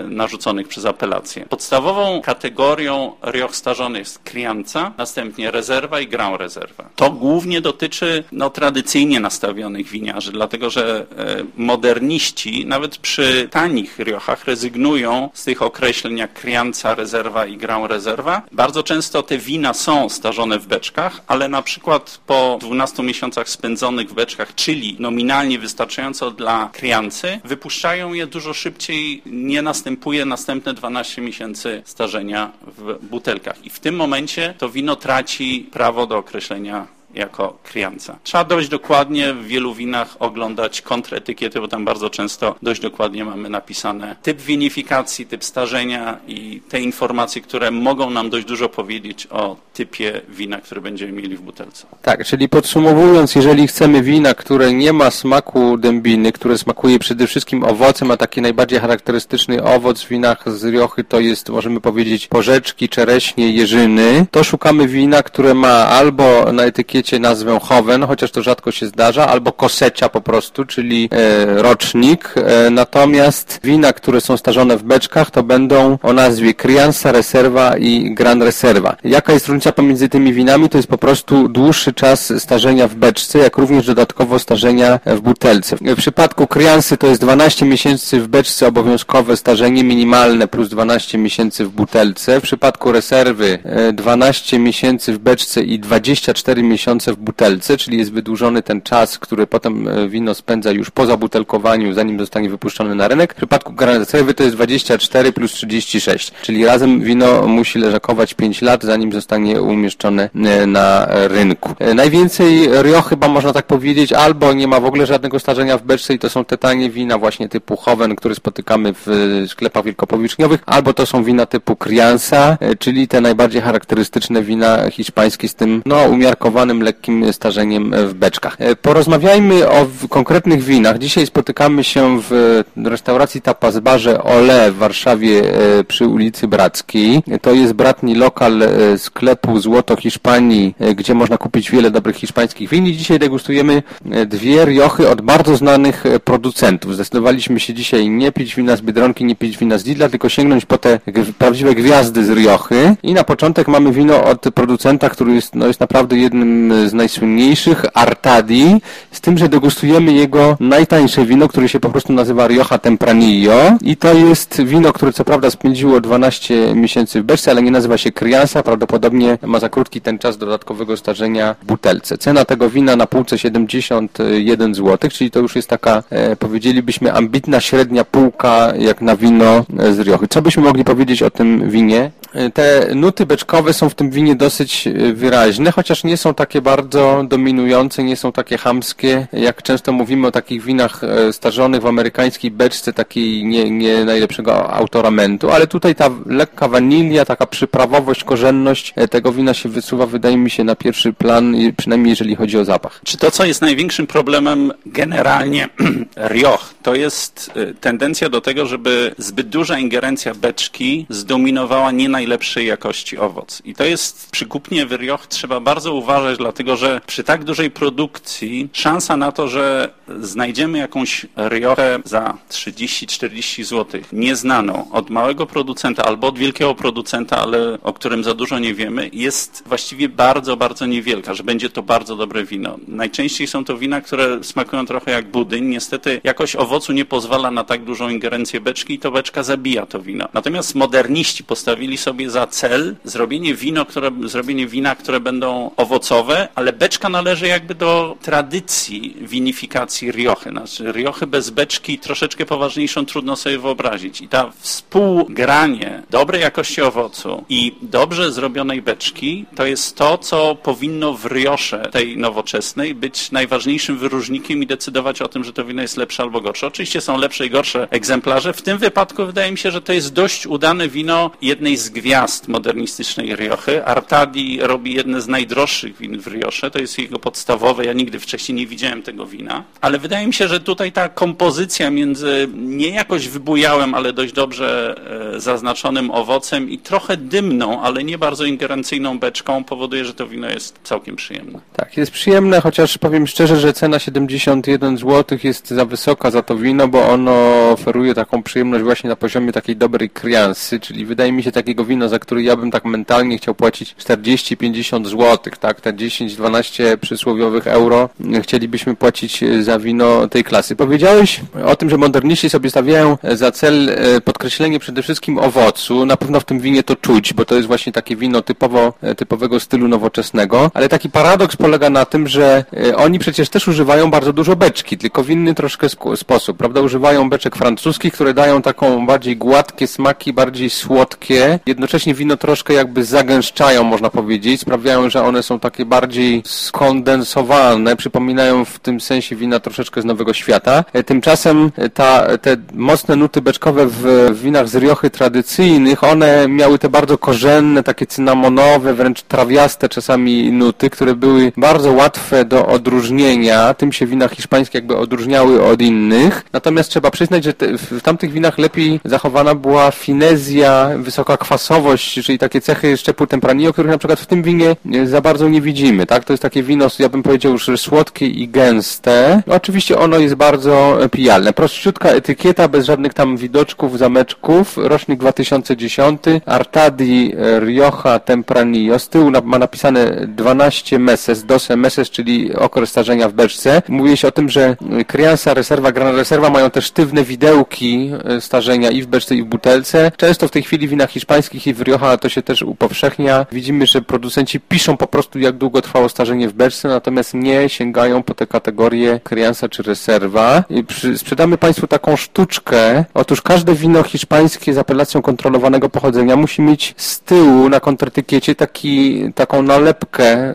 narzuconych 0.09 0.69
przez 0.69 0.85
apelację. 0.85 1.47
Podstawową 1.49 2.23
kategorią 2.23 3.13
Rioch 3.23 3.57
starzonych 3.57 3.99
jest 3.99 4.19
krianca, 4.19 4.88
następnie 4.99 5.51
rezerwa 5.51 6.01
i 6.01 6.07
grand 6.07 6.41
rezerwa. 6.41 6.89
To 6.97 7.11
głównie 7.11 7.61
dotyczy 7.61 8.25
no, 8.33 8.51
tradycyjnie 8.51 9.21
nastawionych 9.21 9.87
winiarzy, 9.87 10.33
dlatego 10.33 10.71
że 10.71 11.07
e, 11.19 11.45
moderniści 11.57 12.67
nawet 12.67 12.99
przy 12.99 13.49
tanich 13.51 13.99
Riochach 13.99 14.45
rezygnują 14.45 15.31
z 15.35 15.45
tych 15.45 15.63
określeń 15.63 16.19
jak 16.19 16.33
krianca, 16.33 16.95
rezerwa 16.95 17.47
i 17.47 17.57
grand 17.57 17.91
rezerwa. 17.91 18.43
Bardzo 18.53 18.83
często 18.83 19.23
te 19.23 19.39
wina 19.39 19.75
są 19.75 20.09
starzone 20.09 20.59
w 20.59 20.67
beczkach, 20.67 21.21
ale 21.27 21.49
na 21.49 21.63
przykład 21.63 22.21
po 22.27 22.59
12 22.61 23.03
miesiącach 23.03 23.49
spędzonych 23.49 24.09
w 24.09 24.15
beczkach, 24.15 24.55
czyli 24.55 24.97
nominalnie 24.99 25.59
wystarczająco 25.59 26.31
dla 26.31 26.71
kriancy, 26.73 27.41
wypuszczają 27.45 28.13
je 28.13 28.27
dużo 28.27 28.55
szybciej, 28.55 29.23
nie 29.27 29.63
następuje 29.63 30.25
następne 30.25 30.75
12 30.75 31.23
miesięcy 31.23 31.83
starzenia 31.85 32.53
w 32.67 33.07
butelkach. 33.11 33.65
I 33.65 33.71
w 33.71 33.81
tym 33.81 33.97
momencie 33.97 34.55
to 34.59 34.69
wino 34.69 34.78
traci 34.97 35.69
prawo 35.73 36.07
do 36.07 36.19
określenia 36.19 36.87
jako 37.15 37.59
krianca. 37.63 38.19
Trzeba 38.23 38.45
dość 38.45 38.69
dokładnie 38.69 39.35
w 39.35 39.47
wielu 39.47 39.75
winach 39.75 40.17
oglądać 40.19 40.83
kontretykiety, 40.83 41.61
bo 41.61 41.69
tam 41.69 41.85
bardzo 41.85 42.11
często 42.11 42.55
dość 42.63 42.81
dokładnie 42.81 43.25
mamy 43.25 43.49
napisane 43.49 44.17
typ 44.23 44.41
winifikacji, 44.41 45.27
typ 45.27 45.45
starzenia 45.45 46.19
i 46.27 46.61
te 46.69 46.81
informacje, 46.81 47.43
które 47.43 47.71
mogą 47.71 48.11
nam 48.11 48.31
dość 48.31 48.47
dużo 48.47 48.69
powiedzieć 48.69 49.27
o 49.31 49.57
typie 49.75 50.21
wina, 50.29 50.61
które 50.61 50.81
będziemy 50.81 51.13
mieli 51.13 51.37
w 51.37 51.41
butelce. 51.41 51.87
Tak, 52.03 52.25
czyli 52.25 52.49
podsumowując, 52.49 53.35
jeżeli 53.35 53.67
chcemy 53.67 54.03
wina, 54.03 54.35
które 54.35 54.73
nie 54.73 54.93
ma 54.93 55.11
smaku 55.11 55.79
dębiny, 55.79 56.33
które 56.33 56.59
smakuje 56.59 56.99
przede 56.99 57.27
wszystkim 57.27 57.65
owocem, 57.65 58.11
a 58.11 58.17
taki 58.17 58.41
najbardziej 58.41 58.81
charakterystyczny 58.81 59.63
owoc 59.63 60.03
w 60.03 60.09
winach 60.09 60.53
z 60.53 60.65
Riochy 60.65 61.05
to 61.05 61.21
jest, 61.21 61.49
możemy 61.49 61.81
powiedzieć, 61.81 62.27
porzeczki, 62.27 62.89
czereśnie, 62.89 63.53
jeżyny, 63.53 64.27
to 64.31 64.45
szukamy 64.45 64.89
wina, 64.89 65.23
które 65.23 65.55
ma 65.55 65.69
albo 65.69 66.53
na 66.53 66.63
etykiecie 66.63 66.98
etykiecie 66.99 67.19
nazwę 67.19 67.59
Hoven, 67.63 68.03
chociaż 68.03 68.31
to 68.31 68.43
rzadko 68.43 68.73
się 68.73 68.87
zdarza, 68.87 69.27
albo 69.27 69.53
Kosecia 69.53 70.09
po 70.09 70.21
prostu, 70.21 70.65
czyli 70.65 71.09
e, 71.13 71.63
rocznik. 71.63 72.35
E, 72.37 72.71
natomiast 72.71 73.61
wina, 73.65 73.93
które 73.93 74.21
są 74.21 74.37
starzone 74.37 74.77
w 74.77 74.83
beczkach, 74.83 75.31
to 75.31 75.43
będą 75.43 75.99
o 76.03 76.13
nazwie 76.13 76.55
Crianza, 76.55 77.13
Reserva 77.13 77.77
i 77.77 78.15
Gran 78.15 78.43
Reserva. 78.43 78.97
Jaka 79.05 79.33
jest 79.33 79.49
różnica 79.49 79.73
pomiędzy 79.73 80.09
tymi 80.09 80.33
winami? 80.33 80.69
To 80.69 80.79
jest 80.79 80.89
po 80.89 80.99
prostu 80.99 81.49
dłuższy 81.49 81.93
czas 81.93 82.33
starzenia 82.39 82.89
w 82.89 82.95
beczce, 82.95 83.39
jak 83.39 83.59
również 83.59 83.87
dodatkowo 83.87 84.39
starzenia 84.39 85.01
w 85.07 85.21
butelce. 85.21 85.77
W 85.81 85.97
przypadku 85.97 86.47
Criancy 86.47 86.97
to 86.97 87.07
jest 87.07 87.21
12 87.21 87.67
miesięcy 87.67 88.21
w 88.21 88.29
beczce 88.29 88.67
obowiązkowe 88.67 89.37
starzenie 89.37 89.85
minimalne 89.85 90.49
plus 90.49 90.69
12 90.69 91.19
miesięcy 91.19 91.65
w 91.65 91.69
butelce. 91.69 92.41
W 92.41 92.43
przypadku 92.43 92.93
Reserwy 92.93 93.59
12 93.93 94.59
miesięcy 94.59 95.13
w 95.13 95.19
beczce 95.19 95.63
i 95.63 95.79
24 95.79 96.63
miesiące 96.63 96.88
w 96.97 97.17
butelce, 97.17 97.77
czyli 97.77 97.99
jest 97.99 98.13
wydłużony 98.13 98.63
ten 98.63 98.83
czas, 98.83 99.19
który 99.19 99.47
potem 99.47 99.89
e, 99.89 100.09
wino 100.09 100.35
spędza 100.35 100.71
już 100.71 100.91
po 100.91 101.07
zabutelkowaniu, 101.07 101.93
zanim 101.93 102.19
zostanie 102.19 102.51
wypuszczony 102.51 102.95
na 102.95 103.09
rynek. 103.09 103.33
W 103.33 103.37
przypadku 103.37 103.75
Reserve 103.81 104.35
to 104.35 104.43
jest 104.43 104.57
24 104.57 105.33
plus 105.33 105.53
36, 105.53 106.33
czyli 106.43 106.67
razem 106.67 107.01
wino 107.01 107.47
musi 107.47 107.79
leżakować 107.79 108.35
5 108.35 108.63
lat, 108.63 108.85
zanim 108.85 109.13
zostanie 109.13 109.63
umieszczone 109.63 110.31
e, 110.35 110.67
na 110.67 111.09
rynku. 111.11 111.75
E, 111.79 111.95
najwięcej 111.95 112.69
Rio 112.83 113.03
chyba 113.03 113.29
można 113.29 113.53
tak 113.53 113.67
powiedzieć, 113.67 114.13
albo 114.13 114.53
nie 114.53 114.69
ma 114.69 114.81
w 114.81 114.85
ogóle 114.85 115.07
żadnego 115.07 115.39
starzenia 115.39 115.79
w 115.79 115.83
beczce 115.83 116.15
i 116.15 116.19
to 116.19 116.31
są 116.31 116.45
te 116.45 116.59
tanie 116.59 116.91
wina 116.91 117.19
właśnie 117.19 117.49
typu 117.49 117.77
Hoven, 117.77 118.17
które 118.17 118.35
spotykamy 118.35 118.95
w 119.07 119.07
sklepach 119.49 119.85
wielkopowierzchniowych, 119.85 120.61
albo 120.67 120.95
to 120.95 121.07
są 121.07 121.25
wina 121.25 121.47
typu 121.47 121.77
Crianza, 121.77 122.59
czyli 122.79 123.09
te 123.09 123.21
najbardziej 123.21 123.63
charakterystyczne 123.63 124.43
wina 124.43 124.91
hiszpańskie 124.91 125.49
z 125.49 125.55
tym 125.55 125.83
no, 125.87 126.05
umiarkowanym, 126.05 126.78
lekkim 126.83 127.33
starzeniem 127.33 127.95
w 128.09 128.15
beczkach. 128.15 128.57
E, 128.59 128.77
porozmawiajmy 128.77 129.69
o 129.69 129.87
konkretnych 130.09 130.65
winach. 130.65 130.99
Dzisiaj 130.99 131.27
spotykamy 131.27 131.85
się 131.85 132.21
w 132.31 132.63
restauracji 132.85 133.43
Tapas 133.43 133.79
Barze 133.79 134.25
Ole 134.25 134.73
w 134.73 134.77
Warszawie 134.77 135.43
e, 135.79 135.85
przy 135.85 136.07
ulicy 136.07 136.49
Brackiej. 136.49 137.23
To 137.43 137.53
jest 137.53 137.73
bratni 137.73 138.15
lokal 138.15 138.63
e, 138.63 138.99
sklepu 138.99 139.61
Złoto 139.61 139.97
Hiszpanii, 139.97 140.75
gdzie 140.97 141.15
można 141.15 141.39
kupić 141.39 141.71
wiele 141.71 141.91
dobrych 141.91 142.17
hiszpańskich 142.17 142.71
win 142.71 142.87
i 142.87 142.97
dzisiaj 142.97 143.19
degustujemy 143.19 143.83
dwie 144.27 144.65
riochy 144.65 145.09
od 145.09 145.23
bardzo 145.23 145.57
znanych 145.57 146.05
producentów. 146.25 146.95
Zdecydowaliśmy 146.95 147.61
się 147.61 147.75
dzisiaj 147.75 148.09
nie 148.09 148.33
pić 148.33 148.55
wina 148.55 148.77
z 148.77 148.81
Biedronki, 148.81 149.25
nie 149.25 149.37
pić 149.37 149.59
wina 149.59 149.79
z 149.79 149.85
Lidla, 149.85 150.09
tylko 150.09 150.29
sięgnąć 150.29 150.67
po 150.67 150.79
te 150.79 151.01
prawdziwe 151.39 151.75
gwiazdy 151.75 152.25
z 152.25 152.31
riochy. 152.31 152.97
I 153.03 153.15
na 153.15 153.25
początek 153.25 153.69
mamy 153.69 153.93
wino 153.93 154.25
od 154.25 154.41
producenta, 154.55 155.11
który 155.11 155.35
jest, 155.35 155.55
no, 155.55 155.67
jest 155.67 155.81
naprawdę 155.81 156.17
jednym 156.17 156.68
z 156.87 156.93
najsłynniejszych, 156.93 157.85
Artadi, 157.95 158.81
z 159.13 159.21
tym, 159.21 159.39
że 159.39 159.49
degustujemy 159.49 160.13
jego 160.13 160.57
najtańsze 160.61 161.25
wino, 161.25 161.49
które 161.49 161.69
się 161.69 161.81
po 161.81 161.91
prostu 161.91 162.13
nazywa 162.13 162.47
Rioja 162.47 162.79
Tempranillo 162.79 163.55
i 163.83 163.97
to 163.97 164.15
jest 164.15 164.63
wino, 164.63 164.93
które 164.93 165.13
co 165.13 165.25
prawda 165.25 165.51
spędziło 165.51 166.01
12 166.01 166.75
miesięcy 166.75 167.23
w 167.23 167.25
beczce, 167.25 167.51
ale 167.51 167.63
nie 167.63 167.71
nazywa 167.71 167.99
się 167.99 168.13
Crianza, 168.13 168.63
prawdopodobnie 168.63 169.39
ma 169.43 169.61
za 169.61 169.69
krótki 169.69 170.01
ten 170.01 170.19
czas 170.19 170.39
dodatkowego 170.39 170.97
starzenia 170.97 171.55
w 171.63 171.67
butelce. 171.67 172.19
Cena 172.19 172.45
tego 172.45 172.71
wina 172.71 172.97
na 172.97 173.07
półce 173.07 173.39
71 173.39 174.75
zł, 174.75 175.11
czyli 175.11 175.31
to 175.31 175.41
już 175.41 175.57
jest 175.57 175.69
taka, 175.69 176.03
e, 176.11 176.37
powiedzielibyśmy, 176.37 177.13
ambitna 177.13 177.61
średnia 177.61 178.05
półka 178.05 178.73
jak 178.79 179.01
na 179.01 179.17
wino 179.17 179.65
z 179.93 180.01
Riochy. 180.01 180.29
Co 180.29 180.43
byśmy 180.43 180.63
mogli 180.63 180.85
powiedzieć 180.85 181.23
o 181.23 181.31
tym 181.31 181.71
winie? 181.71 182.11
E, 182.39 182.51
te 182.51 182.89
nuty 182.95 183.27
beczkowe 183.27 183.73
są 183.73 183.89
w 183.89 183.95
tym 183.95 184.11
winie 184.11 184.35
dosyć 184.37 184.87
e, 184.87 185.13
wyraźne, 185.13 185.73
chociaż 185.73 186.05
nie 186.05 186.17
są 186.17 186.35
takie 186.35 186.61
bardzo 186.63 187.25
dominujące, 187.29 188.05
nie 188.05 188.17
są 188.17 188.33
takie 188.33 188.59
hamskie, 188.59 189.27
jak 189.33 189.63
często 189.63 189.93
mówimy 189.93 190.27
o 190.27 190.31
takich 190.31 190.63
winach 190.63 191.05
e, 191.05 191.33
starzonych 191.33 191.83
w 191.83 191.87
amerykańskiej 191.87 192.51
beczce, 192.51 192.93
takiej 192.93 193.45
nie, 193.45 193.71
nie 193.71 194.05
najlepszego 194.05 194.73
autoramentu, 194.73 195.51
ale 195.51 195.67
tutaj 195.67 195.95
ta 195.95 196.11
lekka 196.27 196.69
wanilia, 196.69 197.25
taka 197.25 197.47
przyprawowość, 197.47 198.25
korzenność 198.25 198.95
tego 199.11 199.33
wina 199.33 199.55
się 199.55 199.69
wysuwa, 199.69 200.07
wydaje 200.07 200.37
mi 200.37 200.51
się, 200.51 200.65
na 200.65 200.77
pierwszy 200.77 201.13
plan, 201.13 201.55
przynajmniej 201.77 202.11
jeżeli 202.11 202.37
chodzi 202.37 202.59
o 202.59 202.65
zapach. 202.65 203.01
Czy 203.05 203.17
to, 203.17 203.31
co 203.31 203.45
jest 203.45 203.63
największym 203.63 204.07
problemem 204.07 204.73
generalnie 204.87 205.69
Rioch, 206.29 206.75
to 206.83 206.95
jest 206.95 207.51
tendencja 207.81 208.29
do 208.29 208.41
tego, 208.41 208.67
żeby 208.67 209.15
zbyt 209.19 209.49
duża 209.49 209.79
ingerencja 209.79 210.35
beczki 210.35 211.07
zdominowała 211.11 211.91
nie 211.91 212.09
najlepszej 212.29 212.67
jakości 212.67 213.19
owoc. 213.19 213.63
I 213.65 213.75
to 213.75 213.85
jest 213.85 214.31
przy 214.31 214.47
kupnie 214.47 214.87
w 214.87 214.93
Rioch 214.93 215.27
trzeba 215.27 215.61
bardzo 215.61 215.95
uważać, 215.95 216.39
dlatego 216.39 216.77
że 216.77 217.01
przy 217.07 217.25
tak 217.25 217.45
dużej 217.45 217.71
produkcji 217.71 218.69
szansa 218.73 219.17
na 219.17 219.33
to, 219.33 219.49
że 219.49 219.91
znajdziemy 220.21 220.79
jakąś 220.79 221.27
Riochę 221.49 221.99
za 222.05 222.39
30-40 222.51 223.65
zł, 223.65 224.01
nieznaną 224.13 224.91
od 224.93 225.11
małego 225.11 225.47
producenta 225.47 226.05
albo 226.05 226.27
od 226.27 226.39
wielkiego 226.39 226.75
producenta, 226.75 227.37
ale 227.39 227.79
o 227.83 227.93
którym 227.93 228.25
za 228.25 228.35
dużo 228.35 228.59
nie 228.59 228.75
wiemy, 228.75 229.11
jest 229.13 229.63
właściwie 229.67 230.09
bardzo, 230.09 230.57
bardzo 230.57 230.87
niewielka, 230.87 231.35
że 231.35 231.43
będzie 231.43 231.71
to 231.71 231.83
bardzo 231.83 232.17
dobre 232.17 232.45
wino. 232.45 232.79
Najczęściej 232.89 233.47
są 233.47 233.65
to 233.65 233.79
wina, 233.79 234.01
które 234.01 234.45
smakują 234.45 234.87
trochę 234.87 235.11
jak 235.11 235.31
budyń. 235.31 235.65
Niestety 235.65 236.21
jakość 236.25 236.57
owocu 236.57 236.93
nie 236.93 237.05
pozwala 237.05 237.51
na 237.51 237.65
tak 237.65 237.85
dużą 237.85 238.09
ingerencję 238.09 238.61
beczki 238.61 238.95
i 238.95 238.99
to 238.99 239.11
beczka 239.11 239.43
zabija 239.43 239.87
to 239.87 240.01
wino. 240.01 240.29
Natomiast 240.33 240.75
moderniści 240.75 241.45
postawili 241.45 241.97
sobie 241.97 242.08
za 242.27 242.47
cel 242.47 242.97
zrobienie 243.05 243.55
wino, 243.55 243.85
które, 243.85 244.11
zrobienie 244.25 244.67
wina, 244.67 244.95
które 244.95 245.21
będą 245.21 245.71
owocowe, 245.77 246.49
ale 246.55 246.73
beczka 246.73 247.09
należy 247.09 247.47
jakby 247.47 247.75
do 247.75 248.17
tradycji 248.23 249.17
winifikacji 249.21 250.13
Riochy. 250.13 250.51
Znaczy 250.51 250.93
Riochy 250.93 251.27
bez 251.27 251.51
beczki 251.51 251.99
troszeczkę 251.99 252.47
poważniejszą 252.47 253.07
trudno 253.07 253.37
sobie 253.37 253.59
wyobrazić. 253.59 254.21
I 254.21 254.29
ta 254.29 254.53
współgranie 254.59 256.03
dobrej 256.11 256.41
jakości 256.41 256.83
owocu 256.83 257.45
i 257.49 257.75
dobrze 257.83 258.33
zrobionej 258.33 258.83
beczki 258.83 259.47
to 259.57 259.67
jest 259.67 259.97
to, 259.97 260.19
co 260.19 260.55
powinno 260.55 261.15
w 261.15 261.27
Riosze 261.27 261.89
tej 261.93 262.17
nowoczesnej 262.17 262.95
być 262.95 263.31
najważniejszym 263.31 263.99
wyróżnikiem 263.99 264.63
i 264.63 264.67
decydować 264.67 265.23
o 265.23 265.29
tym, 265.29 265.45
że 265.45 265.53
to 265.53 265.65
wino 265.65 265.83
jest 265.83 265.97
lepsze 265.97 266.23
albo 266.23 266.41
gorsze. 266.41 266.67
Oczywiście 266.67 267.01
są 267.01 267.19
lepsze 267.19 267.47
i 267.47 267.51
gorsze 267.51 267.89
egzemplarze. 267.91 268.53
W 268.53 268.63
tym 268.63 268.79
wypadku 268.79 269.27
wydaje 269.27 269.53
mi 269.53 269.59
się, 269.59 269.71
że 269.71 269.81
to 269.81 269.93
jest 269.93 270.13
dość 270.13 270.47
udane 270.47 270.89
wino 270.89 271.31
jednej 271.43 271.77
z 271.77 271.91
gwiazd 272.01 272.49
modernistycznej 272.49 273.37
Riochy. 273.37 273.85
Artadi 273.85 274.59
robi 274.61 274.95
jedne 274.95 275.21
z 275.21 275.29
najdroższych 275.29 275.97
win 275.97 276.21
w 276.21 276.27
Riosze, 276.27 276.71
to 276.71 276.79
jest 276.79 276.99
jego 276.99 277.19
podstawowe, 277.19 277.85
ja 277.85 277.93
nigdy 277.93 278.21
wcześniej 278.21 278.57
nie 278.57 278.67
widziałem 278.67 279.03
tego 279.03 279.27
wina, 279.27 279.65
ale 279.81 279.99
wydaje 279.99 280.27
mi 280.27 280.33
się, 280.33 280.49
że 280.49 280.61
tutaj 280.61 280.93
ta 280.93 281.09
kompozycja 281.09 281.91
między 281.91 282.49
nie 282.55 282.89
jakoś 282.89 283.29
wybujałym, 283.29 283.95
ale 283.95 284.13
dość 284.13 284.33
dobrze 284.33 284.95
e, 285.35 285.41
zaznaczonym 285.41 286.11
owocem 286.11 286.71
i 286.71 286.79
trochę 286.79 287.17
dymną, 287.17 287.83
ale 287.83 288.05
nie 288.05 288.19
bardzo 288.19 288.45
ingerencyjną 288.45 289.19
beczką 289.19 289.65
powoduje, 289.65 290.05
że 290.05 290.15
to 290.15 290.27
wino 290.27 290.51
jest 290.51 290.79
całkiem 290.85 291.17
przyjemne. 291.17 291.61
Tak, 291.77 291.97
jest 291.97 292.13
przyjemne, 292.13 292.61
chociaż 292.61 292.99
powiem 292.99 293.27
szczerze, 293.27 293.57
że 293.57 293.73
cena 293.73 293.99
71 293.99 294.99
zł 294.99 295.39
jest 295.45 295.71
za 295.71 295.85
wysoka 295.85 296.31
za 296.31 296.43
to 296.43 296.57
wino, 296.57 296.89
bo 296.89 297.09
ono 297.09 297.33
oferuje 297.71 298.15
taką 298.15 298.43
przyjemność 298.43 298.85
właśnie 298.85 299.11
na 299.11 299.17
poziomie 299.17 299.53
takiej 299.53 299.77
dobrej 299.77 300.11
kriansy, 300.11 300.81
czyli 300.81 301.07
wydaje 301.07 301.33
mi 301.33 301.43
się 301.43 301.53
takiego 301.53 301.85
wina, 301.89 302.09
za 302.09 302.19
który 302.19 302.43
ja 302.43 302.57
bym 302.57 302.71
tak 302.71 302.85
mentalnie 302.85 303.39
chciał 303.39 303.55
płacić 303.55 303.95
40-50 303.95 305.07
zł, 305.07 305.39
tak, 305.61 305.81
te 305.81 305.93
10-12 305.93 306.97
przysłowiowych 306.97 307.67
euro 307.67 308.09
chcielibyśmy 308.43 308.97
płacić 308.97 309.45
za 309.61 309.79
wino 309.79 310.29
tej 310.29 310.45
klasy. 310.45 310.77
Powiedziałeś 310.77 311.41
o 311.65 311.77
tym, 311.77 311.91
że 311.91 311.97
moderniści 311.97 312.51
sobie 312.51 312.71
stawiają 312.71 313.19
za 313.23 313.53
cel 313.53 313.91
e, 313.91 314.21
podkreślenie 314.21 314.79
przede 314.79 315.03
wszystkim 315.03 315.39
owocu. 315.39 316.07
Na 316.07 316.17
pewno 316.17 316.41
w 316.41 316.45
tym 316.45 316.61
winie 316.61 316.83
to 316.83 316.97
czuć, 316.97 317.35
bo 317.35 317.45
to 317.45 317.55
jest 317.55 317.67
właśnie 317.67 317.93
takie 317.93 318.17
wino 318.17 318.43
typowo, 318.43 318.93
e, 319.03 319.15
typowego 319.15 319.61
stylu 319.61 319.89
nowoczesnego, 319.89 320.71
ale 320.75 320.89
taki 320.89 321.11
paradoks 321.11 321.57
polega 321.57 321.91
na 321.91 322.05
tym, 322.05 322.29
że 322.29 322.65
e, 322.89 322.97
oni 322.97 323.19
przecież 323.19 323.49
też 323.49 323.69
używają 323.69 324.11
bardzo 324.11 324.33
dużo 324.33 324.57
beczki, 324.57 324.99
tylko 324.99 325.23
w 325.23 325.31
inny 325.31 325.55
troszkę 325.55 325.87
sposób, 326.17 326.59
prawda? 326.59 326.81
Używają 326.81 327.31
beczek 327.31 327.57
francuskich, 327.57 328.13
które 328.13 328.35
dają 328.35 328.63
taką 328.63 329.07
bardziej 329.07 329.37
gładkie 329.37 329.87
smaki, 329.87 330.33
bardziej 330.33 330.71
słodkie. 330.71 331.59
Jednocześnie 331.79 332.15
wino 332.15 332.37
troszkę 332.37 332.75
jakby 332.75 333.05
zagęszczają, 333.05 333.85
można 333.85 334.11
powiedzieć, 334.11 334.61
sprawiają, 334.61 335.11
że 335.11 335.23
one 335.23 335.43
są 335.43 335.61
takie 335.61 335.85
bardziej 335.85 336.43
skondensowane, 336.47 337.97
przypominają 337.97 338.65
w 338.65 338.79
tym 338.79 339.01
sensie 339.01 339.37
wina 339.37 339.61
troszeczkę 339.61 340.03
z 340.03 340.05
Nowego 340.05 340.33
Świata. 340.33 340.85
E, 340.93 341.03
tymczasem 341.03 341.71
ta, 341.95 342.39
te 342.39 342.57
mocne 342.73 343.17
nuty 343.17 343.43
beczkowe 343.43 343.87
w 343.87 344.31
winach 344.43 344.69
z 344.69 344.77
Riochy 344.77 345.11
tradycyjnych, 345.11 346.05
one 346.05 346.49
miały 346.49 346.79
te 346.79 346.89
bardzo 346.89 347.19
korzenne, 347.19 347.83
takie 347.83 348.07
cynamonowe, 348.07 348.95
wręcz 348.95 349.23
trawiaste 349.23 349.89
czasami 349.89 350.53
nuty, 350.53 350.91
które 350.91 351.15
były 351.15 351.53
bardzo 351.57 351.93
łatwe 351.93 352.45
do 352.45 352.67
odróżnienia. 352.67 353.75
Tym 353.75 353.93
się 353.93 354.07
wina 354.07 354.29
hiszpańskie 354.29 354.79
jakby 354.79 354.97
odróżniały 354.97 355.65
od 355.65 355.83
innych. 355.83 356.45
Natomiast 356.53 356.91
trzeba 356.91 357.11
przyznać, 357.11 357.45
że 357.45 357.55
te, 357.55 357.79
w 357.79 358.03
tamtych 358.03 358.33
winach 358.33 358.59
lepiej 358.59 359.01
zachowana 359.05 359.55
była 359.55 359.91
finezja 359.91 360.91
wysoka 360.97 361.37
kwasowość 361.37 361.68
kwasowość, 361.69 362.21
czyli 362.25 362.39
takie 362.39 362.61
cechy 362.61 362.97
szczepu 362.97 363.27
Tempranillo, 363.27 363.73
których 363.73 363.91
na 363.91 363.99
przykład 363.99 364.21
w 364.21 364.27
tym 364.27 364.43
winie 364.43 364.77
za 365.05 365.21
bardzo 365.21 365.49
nie 365.49 365.61
widzimy, 365.61 366.07
tak? 366.07 366.25
To 366.25 366.33
jest 366.33 366.43
takie 366.43 366.63
wino, 366.63 366.87
ja 366.99 367.09
bym 367.09 367.23
powiedział, 367.23 367.59
że 367.59 367.79
słodkie 367.79 368.27
i 368.27 368.49
gęste. 368.49 369.43
Oczywiście 369.47 369.99
ono 369.99 370.19
jest 370.19 370.35
bardzo 370.35 370.99
pijalne. 371.13 371.53
Prościutka 371.53 372.09
etykieta, 372.09 372.69
bez 372.69 372.87
żadnych 372.87 373.15
tam 373.15 373.37
widoczków, 373.37 373.99
zameczków. 373.99 374.77
Rocznik 374.77 375.21
2010. 375.21 376.21
Artadi 376.47 377.33
Rioja 377.61 378.19
Tempranillo. 378.19 378.99
Z 378.99 379.09
tyłu 379.09 379.31
ma 379.45 379.59
napisane 379.59 380.27
12 380.27 380.99
meses, 380.99 381.45
12 381.45 381.77
meses, 381.77 382.11
czyli 382.11 382.55
okres 382.55 382.91
starzenia 382.91 383.29
w 383.29 383.33
beczce. 383.33 383.83
Mówi 383.89 384.17
się 384.17 384.29
o 384.29 384.33
tym, 384.33 384.49
że 384.49 384.77
Crianza 385.07 385.55
Reserva, 385.55 385.93
Gran 385.93 386.17
Reserva 386.17 386.51
mają 386.51 386.71
też 386.71 386.85
sztywne 386.85 387.25
widełki 387.25 388.11
e, 388.25 388.41
starzenia 388.41 388.91
i 388.91 389.03
w 389.03 389.07
beczce 389.07 389.35
i 389.35 389.43
w 389.43 389.47
butelce. 389.47 390.13
Często 390.17 390.49
w 390.49 390.51
tej 390.51 390.63
chwili 390.63 390.89
w 390.89 390.91
winach 390.91 391.17
hiszpańskich 391.59 391.67
i 391.67 391.75
w 391.75 391.81
Rioja 391.83 392.17
to 392.17 392.29
się 392.29 392.43
też 392.43 392.63
upowszechnia. 392.63 393.47
Widzimy, 393.53 393.87
że 393.87 394.03
producenci 394.03 394.61
piszą 394.61 394.97
po 394.97 395.07
prostu 395.07 395.39
jak 395.39 395.57
długo 395.57 395.83
trwało 395.83 396.09
starzenie 396.09 396.49
w 396.49 396.53
beczce, 396.53 396.89
natomiast 396.89 397.35
nie 397.35 397.69
sięgają 397.69 398.23
po 398.23 398.35
te 398.35 398.47
kategorie 398.47 399.21
Crianza 399.25 399.69
czy 399.69 399.83
Reserva. 399.83 400.65
I 400.71 400.85
przy, 400.85 401.19
sprzedamy 401.19 401.59
Państwu 401.59 401.87
taką 401.87 402.17
sztuczkę. 402.17 403.05
Otóż 403.15 403.43
każde 403.43 403.75
wino 403.75 404.03
hiszpańskie 404.03 404.75
z 404.75 404.79
apelacją 404.79 405.23
kontrolowanego 405.23 405.89
pochodzenia 405.89 406.37
musi 406.37 406.63
mieć 406.63 406.95
z 406.97 407.21
tyłu 407.21 407.69
na 407.69 407.81
kontretykiecie 407.81 408.55
taki, 408.55 409.25
taką 409.35 409.63
nalepkę 409.63 410.25
e, 410.25 410.55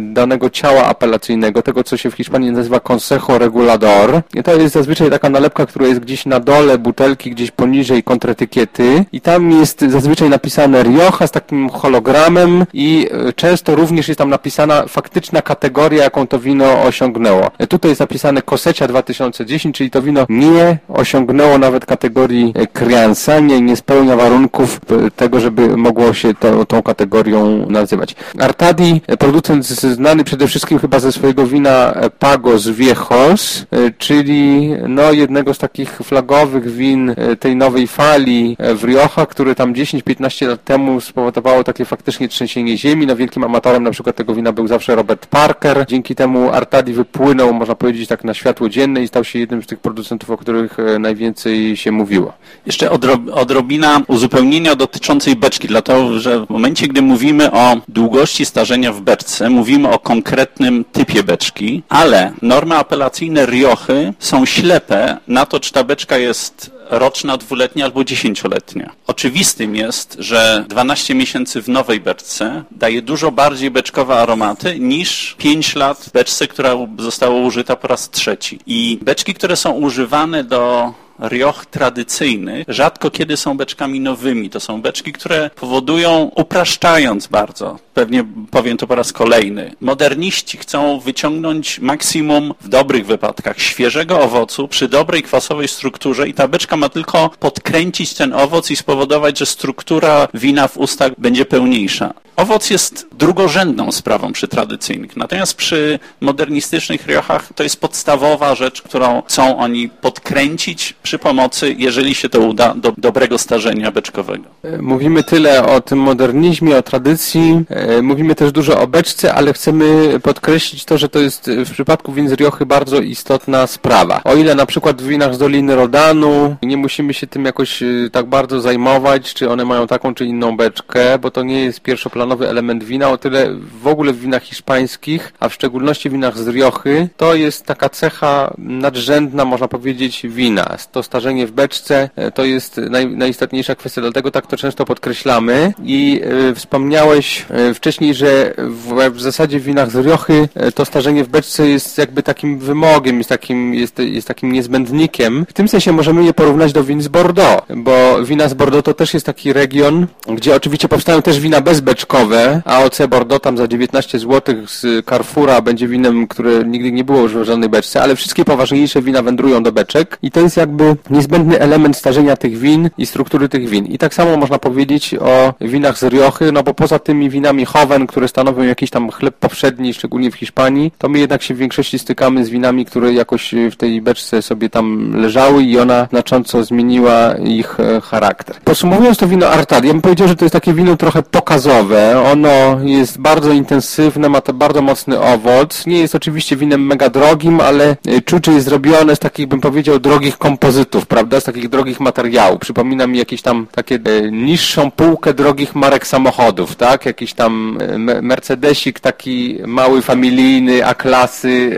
danego 0.00 0.50
ciała 0.50 0.84
apelacyjnego, 0.84 1.62
tego 1.62 1.84
co 1.84 1.96
się 1.96 2.10
w 2.10 2.14
Hiszpanii 2.14 2.52
nazywa 2.52 2.80
Consejo 2.80 3.38
Regulador. 3.38 4.22
I 4.34 4.42
to 4.42 4.54
jest 4.54 4.74
zazwyczaj 4.74 5.10
taka 5.10 5.30
nalepka, 5.30 5.66
która 5.66 5.86
jest 5.86 6.00
gdzieś 6.00 6.26
na 6.26 6.40
dole 6.40 6.78
butelki, 6.78 7.30
gdzieś 7.30 7.50
poniżej 7.50 8.02
kontretykiety 8.02 9.04
i 9.12 9.20
tam 9.20 9.50
jest 9.50 9.80
zazwyczaj 9.80 10.31
napisane 10.32 10.82
Rioja 10.82 11.26
z 11.26 11.30
takim 11.30 11.68
hologramem 11.68 12.64
i 12.72 13.08
e, 13.28 13.32
często 13.32 13.74
również 13.74 14.08
jest 14.08 14.18
tam 14.18 14.30
napisana 14.30 14.86
faktyczna 14.86 15.42
kategoria, 15.42 16.04
jaką 16.04 16.26
to 16.26 16.38
wino 16.38 16.82
osiągnęło. 16.82 17.50
E, 17.58 17.66
tutaj 17.66 17.90
jest 17.90 18.00
napisane 18.00 18.42
Kosecia 18.42 18.88
2010, 18.88 19.76
czyli 19.76 19.90
to 19.90 20.02
wino 20.02 20.26
nie 20.28 20.78
osiągnęło 20.88 21.58
nawet 21.58 21.86
kategorii 21.86 22.54
Crianza, 22.72 23.40
nie, 23.40 23.60
nie 23.60 23.76
spełnia 23.76 24.16
warunków 24.16 24.80
e, 25.06 25.10
tego, 25.10 25.40
żeby 25.40 25.76
mogło 25.76 26.14
się 26.14 26.34
to, 26.34 26.66
tą 26.66 26.82
kategorią 26.82 27.66
nazywać. 27.68 28.14
Artadi, 28.40 29.00
producent 29.18 29.66
znany 29.66 30.24
przede 30.24 30.46
wszystkim 30.46 30.78
chyba 30.78 31.00
ze 31.00 31.12
swojego 31.12 31.46
wina 31.46 31.94
Pagos 32.18 32.68
Viejos, 32.68 33.66
czyli 33.98 34.70
no, 34.88 35.12
jednego 35.12 35.54
z 35.54 35.58
takich 35.58 35.90
flagowych 35.90 36.70
win 36.70 37.14
tej 37.40 37.56
nowej 37.56 37.86
fali 37.86 38.56
w 38.58 38.84
Rioja, 38.84 39.26
który 39.28 39.54
tam 39.54 39.74
10-15 39.74 40.21
lat 40.46 40.64
temu 40.64 41.00
spowodowało 41.00 41.64
takie 41.64 41.84
faktycznie 41.84 42.28
trzęsienie 42.28 42.78
ziemi. 42.78 43.06
No 43.06 43.16
wielkim 43.16 43.44
amatorem 43.44 43.82
na 43.82 43.90
przykład 43.90 44.16
tego 44.16 44.34
wina 44.34 44.52
był 44.52 44.66
zawsze 44.66 44.94
Robert 44.94 45.26
Parker. 45.26 45.84
Dzięki 45.88 46.14
temu 46.14 46.50
Artadi 46.50 46.92
wypłynął, 46.92 47.54
można 47.54 47.74
powiedzieć, 47.74 48.08
tak 48.08 48.24
na 48.24 48.34
światło 48.34 48.68
dzienne 48.68 49.02
i 49.02 49.08
stał 49.08 49.24
się 49.24 49.38
jednym 49.38 49.62
z 49.62 49.66
tych 49.66 49.80
producentów, 49.80 50.30
o 50.30 50.36
których 50.36 50.78
e, 50.78 50.98
najwięcej 50.98 51.76
się 51.76 51.92
mówiło. 51.92 52.32
Jeszcze 52.66 52.90
odrobina 53.32 54.00
uzupełnienia 54.06 54.74
dotyczącej 54.74 55.36
beczki, 55.36 55.68
dlatego 55.68 56.20
że 56.20 56.46
w 56.46 56.50
momencie, 56.50 56.88
gdy 56.88 57.02
mówimy 57.02 57.52
o 57.52 57.76
długości 57.88 58.46
starzenia 58.46 58.92
w 58.92 59.00
beczce, 59.00 59.50
mówimy 59.50 59.88
o 59.88 59.98
konkretnym 59.98 60.84
typie 60.92 61.22
beczki, 61.22 61.82
ale 61.88 62.32
normy 62.42 62.76
apelacyjne 62.76 63.46
Riochy 63.46 64.14
są 64.18 64.46
ślepe 64.46 65.18
na 65.28 65.46
to, 65.46 65.60
czy 65.60 65.72
ta 65.72 65.84
beczka 65.84 66.18
jest 66.18 66.81
roczna, 66.98 67.36
dwuletnia 67.36 67.84
albo 67.84 68.04
dziesięcioletnia. 68.04 68.92
Oczywistym 69.06 69.76
jest, 69.76 70.16
że 70.18 70.64
12 70.68 71.14
miesięcy 71.14 71.62
w 71.62 71.68
nowej 71.68 72.00
beczce 72.00 72.64
daje 72.70 73.02
dużo 73.02 73.32
bardziej 73.32 73.70
beczkowe 73.70 74.14
aromaty 74.14 74.78
niż 74.78 75.34
5 75.38 75.74
lat 75.74 75.98
w 75.98 76.12
beczce, 76.12 76.48
która 76.48 76.74
została 76.98 77.40
użyta 77.40 77.76
po 77.76 77.88
raz 77.88 78.10
trzeci. 78.10 78.58
I 78.66 78.98
beczki, 79.02 79.34
które 79.34 79.56
są 79.56 79.72
używane 79.72 80.44
do 80.44 80.92
rioch 81.28 81.66
tradycyjny 81.66 82.64
rzadko 82.68 83.10
kiedy 83.10 83.36
są 83.36 83.56
beczkami 83.56 84.00
nowymi. 84.00 84.50
To 84.50 84.60
są 84.60 84.82
beczki, 84.82 85.12
które 85.12 85.50
powodują, 85.56 86.30
upraszczając 86.36 87.26
bardzo, 87.26 87.78
pewnie 87.94 88.24
powiem 88.50 88.76
to 88.76 88.86
po 88.86 88.94
raz 88.94 89.12
kolejny, 89.12 89.74
moderniści 89.80 90.58
chcą 90.58 91.00
wyciągnąć 91.00 91.78
maksimum 91.78 92.54
w 92.60 92.68
dobrych 92.68 93.06
wypadkach 93.06 93.60
świeżego 93.60 94.20
owocu 94.20 94.68
przy 94.68 94.88
dobrej 94.88 95.22
kwasowej 95.22 95.68
strukturze 95.68 96.28
i 96.28 96.34
ta 96.34 96.48
beczka 96.48 96.76
ma 96.76 96.88
tylko 96.88 97.30
podkręcić 97.40 98.14
ten 98.14 98.32
owoc 98.32 98.70
i 98.70 98.76
spowodować, 98.76 99.38
że 99.38 99.46
struktura 99.46 100.28
wina 100.34 100.68
w 100.68 100.78
ustach 100.78 101.12
będzie 101.18 101.44
pełniejsza. 101.44 102.14
Owoc 102.36 102.70
jest 102.70 103.06
drugorzędną 103.18 103.92
sprawą 103.92 104.32
przy 104.32 104.48
tradycyjnych, 104.48 105.16
natomiast 105.16 105.54
przy 105.54 105.98
modernistycznych 106.20 107.06
riochach 107.06 107.48
to 107.54 107.62
jest 107.62 107.80
podstawowa 107.80 108.54
rzecz, 108.54 108.82
którą 108.82 109.22
chcą 109.22 109.58
oni 109.58 109.88
podkręcić 109.88 110.94
przy 111.02 111.18
pomocy, 111.18 111.74
jeżeli 111.78 112.14
się 112.14 112.28
to 112.28 112.40
uda, 112.40 112.74
do 112.74 112.92
dobrego 112.98 113.38
starzenia 113.38 113.90
beczkowego. 113.90 114.44
Mówimy 114.80 115.24
tyle 115.24 115.66
o 115.66 115.80
tym 115.80 115.98
modernizmie, 115.98 116.76
o 116.76 116.82
tradycji, 116.82 117.64
e, 117.68 118.02
mówimy 118.02 118.34
też 118.34 118.52
dużo 118.52 118.80
o 118.80 118.86
beczce, 118.86 119.34
ale 119.34 119.52
chcemy 119.52 120.20
podkreślić 120.20 120.84
to, 120.84 120.98
że 120.98 121.08
to 121.08 121.18
jest 121.18 121.50
w 121.66 121.72
przypadku 121.72 122.12
win 122.12 122.28
z 122.28 122.32
Riochy 122.32 122.66
bardzo 122.66 123.00
istotna 123.00 123.66
sprawa. 123.66 124.20
O 124.24 124.34
ile 124.34 124.54
na 124.54 124.66
przykład 124.66 125.02
w 125.02 125.06
winach 125.06 125.34
z 125.34 125.38
Doliny 125.38 125.76
Rodanu 125.76 126.56
nie 126.62 126.76
musimy 126.76 127.14
się 127.14 127.26
tym 127.26 127.44
jakoś 127.44 127.82
e, 127.82 127.86
tak 128.12 128.26
bardzo 128.26 128.60
zajmować, 128.60 129.34
czy 129.34 129.50
one 129.50 129.64
mają 129.64 129.86
taką 129.86 130.14
czy 130.14 130.26
inną 130.26 130.56
beczkę, 130.56 131.18
bo 131.18 131.30
to 131.30 131.42
nie 131.42 131.64
jest 131.64 131.80
pierwszoplanowe 131.80 132.31
nowy 132.32 132.48
element 132.48 132.84
wina, 132.84 133.10
o 133.10 133.18
tyle 133.18 133.54
w 133.82 133.86
ogóle 133.86 134.12
w 134.12 134.20
winach 134.20 134.42
hiszpańskich, 134.42 135.32
a 135.40 135.48
w 135.48 135.54
szczególności 135.54 136.08
w 136.08 136.12
winach 136.12 136.38
z 136.38 136.48
Riochy, 136.48 137.08
to 137.16 137.34
jest 137.34 137.66
taka 137.66 137.88
cecha 137.88 138.54
nadrzędna, 138.58 139.44
można 139.44 139.68
powiedzieć, 139.68 140.26
wina. 140.28 140.76
To 140.92 141.02
starzenie 141.02 141.46
w 141.46 141.52
beczce 141.52 142.10
e, 142.16 142.30
to 142.30 142.44
jest 142.44 142.76
naj, 142.76 143.06
najistotniejsza 143.06 143.74
kwestia, 143.74 144.00
dlatego 144.00 144.30
tak 144.30 144.46
to 144.46 144.56
często 144.56 144.84
podkreślamy. 144.84 145.74
I 145.84 146.20
y, 146.50 146.54
wspomniałeś 146.54 147.46
y, 147.70 147.74
wcześniej, 147.74 148.14
że 148.14 148.54
w, 148.58 149.10
w, 149.10 149.20
zasadzie 149.20 149.60
w 149.60 149.64
winach 149.64 149.90
z 149.90 149.96
Riochy 150.06 150.48
to 150.74 150.84
starzenie 150.84 151.24
w 151.24 151.28
beczce 151.28 151.68
jest 151.68 151.98
jakby 151.98 152.22
takim 152.22 152.58
wymogiem, 152.58 153.18
jest 153.18 153.28
takim, 153.28 153.74
jest, 153.74 153.98
jest 153.98 154.28
takim 154.28 154.52
niezbędnikiem. 154.52 155.46
W 155.48 155.52
tym 155.52 155.68
sensie 155.68 155.92
możemy 155.92 156.24
je 156.24 156.34
porównać 156.34 156.72
do 156.72 156.84
win 156.84 157.02
z 157.02 157.08
Bordeaux, 157.08 157.66
bo 157.76 158.24
wina 158.24 158.48
z 158.48 158.54
Bordeaux 158.54 158.84
to 158.84 158.94
też 158.94 159.14
jest 159.14 159.26
taki 159.26 159.52
region, 159.52 160.06
gdzie 160.28 160.56
oczywiście 160.56 160.88
powstają 160.88 161.22
też 161.22 161.40
wina 161.40 161.60
bezbeczkowe, 161.60 162.11
cenowe. 162.12 162.62
AOC 162.64 163.06
Bordeaux 163.08 163.42
tam 163.42 163.56
za 163.56 163.68
19 163.68 164.18
zł 164.18 164.54
z 164.66 165.06
Carrefoura 165.06 165.60
będzie 165.60 165.88
winem, 165.88 166.26
które 166.26 166.64
nigdy 166.64 166.92
nie 166.92 167.04
było 167.04 167.28
w 167.28 167.44
żadnej 167.44 167.68
beczce, 167.68 168.02
ale 168.02 168.16
wszystkie 168.16 168.44
poważniejsze 168.44 169.02
wina 169.02 169.22
wędrują 169.22 169.62
do 169.62 169.72
beczek 169.72 170.18
i 170.22 170.30
to 170.30 170.40
jest 170.40 170.56
jakby 170.56 170.96
niezbędny 171.10 171.60
element 171.60 171.96
starzenia 171.96 172.36
tych 172.36 172.58
win 172.58 172.90
i 172.98 173.06
struktury 173.06 173.48
tych 173.48 173.68
win. 173.68 173.86
I 173.86 173.98
tak 173.98 174.14
samo 174.14 174.36
można 174.36 174.58
powiedzieć 174.58 175.14
o 175.14 175.54
winach 175.60 175.98
z 175.98 176.02
Riochy, 176.02 176.52
no 176.52 176.62
bo 176.62 176.74
poza 176.74 176.98
tymi 176.98 177.30
winami 177.30 177.64
Hoven, 177.64 178.06
które 178.06 178.28
stanowią 178.28 178.62
jakiś 178.62 178.90
tam 178.90 179.10
chleb 179.10 179.34
powszedni, 179.34 179.94
szczególnie 179.94 180.30
w 180.30 180.34
Hiszpanii, 180.34 180.92
to 180.98 181.08
my 181.08 181.18
jednak 181.18 181.42
się 181.42 181.54
w 181.54 181.58
większości 181.58 181.98
stykamy 181.98 182.44
z 182.44 182.48
winami, 182.48 182.84
które 182.84 183.12
jakoś 183.12 183.54
w 183.72 183.76
tej 183.76 184.02
beczce 184.02 184.42
sobie 184.42 184.70
tam 184.70 185.16
leżały 185.16 185.62
i 185.62 185.78
ona 185.78 186.08
znacząco 186.10 186.64
zmieniła 186.64 187.34
ich 187.44 187.80
e, 187.80 188.00
charakter. 188.00 188.56
Podsumowując 188.64 189.18
to 189.18 189.28
wino 189.28 189.48
Artad, 189.48 189.84
ja 189.84 189.92
bym 189.92 190.02
powiedział, 190.02 190.28
że 190.28 190.36
to 190.36 190.44
jest 190.44 190.52
takie 190.52 190.74
wino 190.74 190.96
trochę 190.96 191.22
pokazowe, 191.22 192.01
ono 192.32 192.80
jest 192.84 193.18
bardzo 193.18 193.52
intensywne, 193.52 194.28
ma 194.28 194.40
to 194.40 194.52
bardzo 194.52 194.82
mocny 194.82 195.20
owoc. 195.20 195.86
Nie 195.86 195.98
jest 195.98 196.14
oczywiście 196.14 196.56
winem 196.56 196.86
mega 196.86 197.08
drogim, 197.08 197.60
ale 197.60 197.96
e, 198.06 198.20
czucie 198.20 198.52
jest 198.52 198.66
zrobione 198.66 199.16
z 199.16 199.18
takich, 199.18 199.46
bym 199.46 199.60
powiedział, 199.60 199.98
drogich 199.98 200.38
kompozytów, 200.38 201.06
prawda? 201.06 201.40
Z 201.40 201.44
takich 201.44 201.68
drogich 201.68 202.00
materiałów. 202.00 202.60
Przypomina 202.60 203.06
mi 203.06 203.18
jakieś 203.18 203.42
tam 203.42 203.66
takie 203.72 203.94
e, 203.94 204.30
niższą 204.30 204.90
półkę 204.90 205.34
drogich 205.34 205.74
marek 205.74 206.06
samochodów, 206.06 206.76
tak? 206.76 207.06
Jakiś 207.06 207.32
tam 207.32 207.78
e, 207.80 207.98
Mercedesik 208.22 209.00
taki 209.00 209.58
mały, 209.66 210.02
familijny, 210.02 210.86
A-klasy, 210.86 211.76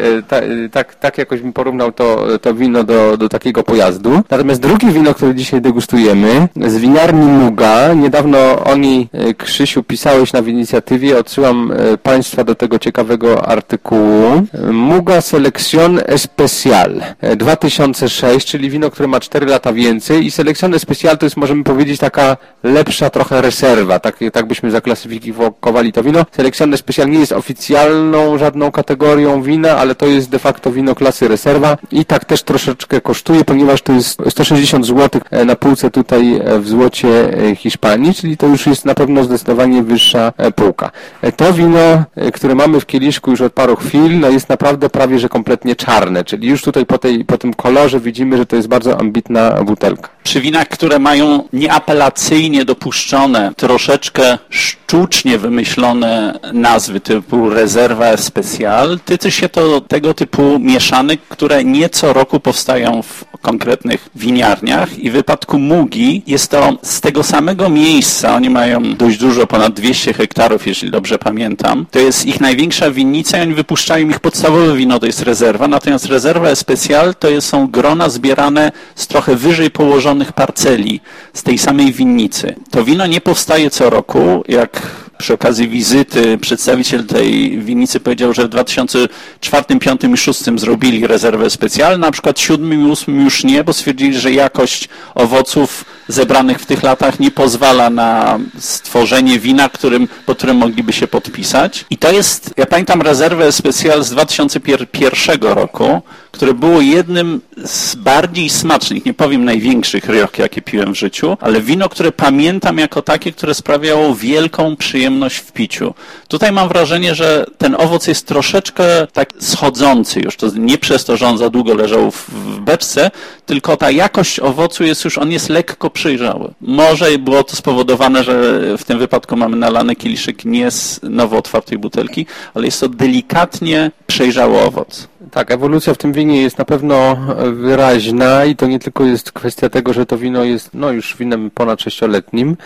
tak, 0.73 0.95
tak 0.95 1.19
jakoś 1.19 1.41
bym 1.41 1.53
porównał 1.53 1.93
to, 1.93 2.27
to 2.39 2.55
wino 2.55 2.85
do, 2.85 3.17
do 3.17 3.29
takiego 3.29 3.63
pojazdu. 3.63 4.23
Natomiast 4.31 4.61
drugie 4.61 4.89
wino, 4.89 5.15
które 5.15 5.35
dzisiaj 5.35 5.61
degustujemy, 5.61 6.49
z 6.67 6.77
winiarni 6.77 7.27
Muga, 7.27 7.95
niedawno 7.95 8.65
o 8.65 8.77
niej 8.77 9.09
Krzysiu 9.39 9.83
pisał 9.83 10.14
napisałeś 10.15 10.33
na 10.33 10.53
inicjatywie. 10.53 11.19
Odsyłam 11.19 11.73
Państwa 12.03 12.45
do 12.45 12.55
tego 12.55 12.79
ciekawego 12.79 13.49
artykułu. 13.49 14.43
Muga 14.73 15.19
Selección 15.21 16.01
Especial 16.07 17.03
2006, 17.37 18.47
czyli 18.47 18.71
wino, 18.71 18.91
które 18.91 19.09
ma 19.09 19.21
4 19.21 19.47
lata 19.47 19.73
więcej 19.73 20.27
i 20.27 20.31
Selección 20.31 20.75
Especial 20.75 21.19
to 21.19 21.27
jest, 21.27 21.37
możemy 21.37 21.65
powiedzieć, 21.65 22.01
taka 22.01 22.37
lepsza 22.63 23.11
trochę 23.11 23.41
reserwa, 23.41 23.99
tak, 23.99 24.19
tak 24.33 24.47
byśmy 24.47 24.71
zaklasyfikowali 24.71 25.93
to 25.93 26.03
wino. 26.03 26.27
Selección 26.37 26.75
Especial 26.75 27.11
nie 27.11 27.19
jest 27.19 27.33
oficjalną 27.33 28.39
żadną 28.39 28.71
kategorią 28.71 29.43
wina, 29.43 29.77
ale 29.77 29.95
to 29.95 30.07
jest 30.07 30.31
de 30.31 30.39
facto 30.39 30.73
wino 30.73 30.95
klasy 30.95 31.29
reserwa 31.29 31.77
i 31.93 32.05
tak 32.05 32.25
też 32.25 32.43
troszeczkę 32.43 33.01
kosztuje, 33.01 33.45
ponieważ 33.45 33.83
to 33.83 33.93
jest 33.93 34.23
160 34.29 34.87
zł 34.87 35.21
na 35.47 35.57
półce 35.57 35.91
tutaj 35.91 36.41
w 36.61 36.69
złocie 36.69 37.09
Hiszpanii, 37.57 38.15
czyli 38.15 38.37
to 38.37 38.47
już 38.47 38.67
jest 38.67 38.85
na 38.85 38.95
pewno 38.95 39.25
zdecydowanie 39.25 39.83
wyższa 40.05 40.33
półka. 40.57 40.91
To 41.37 41.53
wino, 41.53 42.05
które 42.35 42.55
mamy 42.55 42.81
w 42.81 42.87
kieliszku 42.87 43.31
już 43.31 43.41
od 43.41 43.53
paru 43.53 43.77
chwil, 43.77 44.21
no 44.21 44.31
jest 44.31 44.49
naprawdę 44.49 44.91
prawie, 44.91 45.19
że 45.19 45.29
kompletnie 45.29 45.77
czarne, 45.77 46.25
czyli 46.25 46.49
już 46.49 46.63
tutaj 46.63 46.87
po, 46.87 46.99
tej, 46.99 47.25
po 47.25 47.39
tym 47.39 47.55
kolorze 47.55 48.01
widzimy, 48.01 48.37
że 48.37 48.47
to 48.47 48.57
jest 48.57 48.69
bardzo 48.69 49.01
ambitna 49.01 49.63
butelka. 49.65 50.09
Przy 50.23 50.41
winach, 50.41 50.69
które 50.69 50.99
mają 50.99 51.49
nieapelacyjnie 51.53 52.65
dopuszczone, 52.65 53.53
troszeczkę 53.57 54.39
sztucznie 54.51 55.39
wymyślone 55.39 56.39
nazwy 56.53 57.01
typu 57.01 57.51
rezerwa 57.51 58.07
especial, 58.07 58.99
tyczy 59.05 59.31
się 59.31 59.49
to 59.49 59.81
tego 59.81 60.15
typu 60.15 60.59
mieszanek, 60.59 61.21
które 61.29 61.65
nie 61.65 61.89
co 61.89 62.13
roku 62.13 62.41
powstają 62.41 63.03
w 63.03 63.25
konkretnych 63.41 64.09
winiarniach 64.15 64.99
i 64.99 65.11
w 65.11 65.13
wypadku 65.13 65.59
Mugi 65.59 66.23
jest 66.27 66.51
to 66.51 66.73
z 66.83 67.01
tego 67.01 67.23
samego 67.23 67.69
miejsca, 67.69 68.35
oni 68.35 68.51
mają 68.51 68.95
dość 68.95 69.19
dużo, 69.19 69.47
ponad 69.47 69.73
200 69.73 69.94
hektarów, 70.03 70.67
jeśli 70.67 70.91
dobrze 70.91 71.19
pamiętam. 71.19 71.87
To 71.91 71.99
jest 71.99 72.27
ich 72.27 72.41
największa 72.41 72.91
winnica 72.91 73.39
i 73.39 73.43
oni 73.43 73.55
wypuszczają 73.55 74.09
ich 74.09 74.21
podstawowe 74.21 74.77
wino, 74.77 74.99
to 74.99 75.07
jest 75.07 75.23
rezerwa, 75.23 75.69
natomiast 75.69 76.07
rezerwa 76.07 76.49
especial 76.49 77.15
to 77.15 77.29
jest, 77.29 77.49
są 77.49 77.67
grona 77.67 78.09
zbierane 78.09 78.73
z 78.95 79.07
trochę 79.07 79.37
wyżej 79.37 79.71
położonych 79.71 80.33
parceli, 80.33 81.01
z 81.33 81.43
tej 81.43 81.59
samej 81.59 81.93
winnicy. 81.93 82.55
To 82.71 82.85
wino 82.85 83.07
nie 83.07 83.21
powstaje 83.21 83.71
co 83.71 83.91
roku, 83.91 84.45
jak 84.49 85.04
przy 85.19 85.35
okazji 85.35 85.69
wizyty 85.69 86.39
przedstawiciel 86.39 87.07
tej 87.07 87.59
winnicy 87.59 88.01
powiedział, 88.01 88.35
że 88.35 88.45
w 88.45 88.49
2004, 88.49 89.09
2005 89.43 90.05
i 90.05 90.09
2006 90.09 90.61
zrobili 90.61 91.07
rezerwę 91.07 91.51
specjalną, 91.51 91.99
na 91.99 92.13
przykład 92.13 92.41
w 92.41 92.47
2007 92.47 92.73
i 92.73 92.85
2008 92.85 93.25
już 93.25 93.45
nie, 93.45 93.65
bo 93.65 93.73
stwierdzili, 93.73 94.19
że 94.19 94.33
jakość 94.33 94.89
owoców 95.15 95.85
zebranych 96.09 96.59
w 96.59 96.67
tych 96.67 96.83
latach 96.83 97.21
nie 97.21 97.31
pozwala 97.31 97.91
na 97.91 98.39
stworzenie 98.59 99.39
wina, 99.39 99.69
którym, 99.69 100.09
po 100.27 100.35
którym 100.35 100.57
mogliby 100.57 100.93
się 100.93 101.07
podpisać. 101.07 101.85
I 101.91 101.99
to 101.99 102.13
jest, 102.13 102.55
ja 102.57 102.67
pamiętam 102.67 103.03
rezerwę 103.03 103.53
specjal 103.53 104.05
z 104.05 104.11
2001 104.11 105.41
roku, 105.41 106.03
które 106.35 106.55
było 106.55 106.81
jednym 106.81 107.41
z 107.65 107.95
bardziej 107.95 108.51
smacznych, 108.51 109.05
nie 109.05 109.15
powiem 109.15 109.45
największych 109.45 110.09
rioch, 110.09 110.39
jakie 110.39 110.63
piłem 110.63 110.95
w 110.95 110.99
życiu, 110.99 111.37
ale 111.41 111.61
wino, 111.61 111.89
które 111.89 112.13
pamiętam 112.13 112.79
jako 112.79 113.03
takie, 113.03 113.33
które 113.33 113.55
sprawiało 113.55 114.15
wielką 114.15 114.77
przyjemność 114.77 115.37
w 115.37 115.53
piciu. 115.53 115.95
Tutaj 116.29 116.53
mam 116.53 116.69
wrażenie, 116.69 117.15
że 117.15 117.47
ten 117.59 117.75
owoc 117.79 118.07
jest 118.07 118.27
troszeczkę 118.27 119.07
tak 119.13 119.33
schodzący 119.39 120.21
już, 120.21 120.37
to 120.37 120.47
nie 120.57 120.79
przez 120.79 121.05
to, 121.05 121.17
że 121.17 121.27
on 121.27 121.39
za 121.39 121.51
długo 121.51 121.75
leżał 121.75 122.11
w, 122.11 122.61
beczce, 122.61 123.11
tylko 123.47 123.77
ta 123.77 123.91
jakość 123.91 124.41
owocu 124.41 124.85
jest 124.85 125.05
już, 125.05 125.19
on 125.19 125.31
jest 125.31 125.49
lekko 125.49 125.91
przejrzały. 125.91 126.55
Może 126.61 127.19
było 127.19 127.45
to 127.45 127.57
spowodowane, 127.57 128.25
że 128.25 128.61
w 128.79 128.85
tym 128.85 128.99
wypadku 128.99 129.37
mamy 129.37 129.57
nalany 129.57 129.97
kieliszek 129.97 130.45
nie 130.45 130.71
z 130.71 131.01
nowo 131.03 131.37
otwartej 131.39 131.79
butelki, 131.79 132.27
ale 132.55 132.65
jest 132.67 132.81
to 132.81 132.89
delikatnie 132.89 133.91
przejrzały 134.07 134.61
owoc. 134.61 135.09
Tak, 135.31 135.51
ewolucja 135.51 135.95
w 135.95 135.99
tym 135.99 136.13
winie 136.13 136.24
jest 136.33 136.59
na 136.59 136.65
pewno 136.65 137.17
wyraźna 137.53 138.45
i 138.45 138.57
to 138.57 138.67
nie 138.67 138.79
tylko 138.79 139.05
jest 139.05 139.33
kwestia 139.33 139.69
tego, 139.69 139.93
że 139.93 140.07
to 140.07 140.19
wino 140.19 140.45
jest 140.45 140.71
no 140.75 140.93
już 140.93 141.17
winem 141.17 141.51
ponad 141.51 141.81
sześcioletnim. 141.81 142.57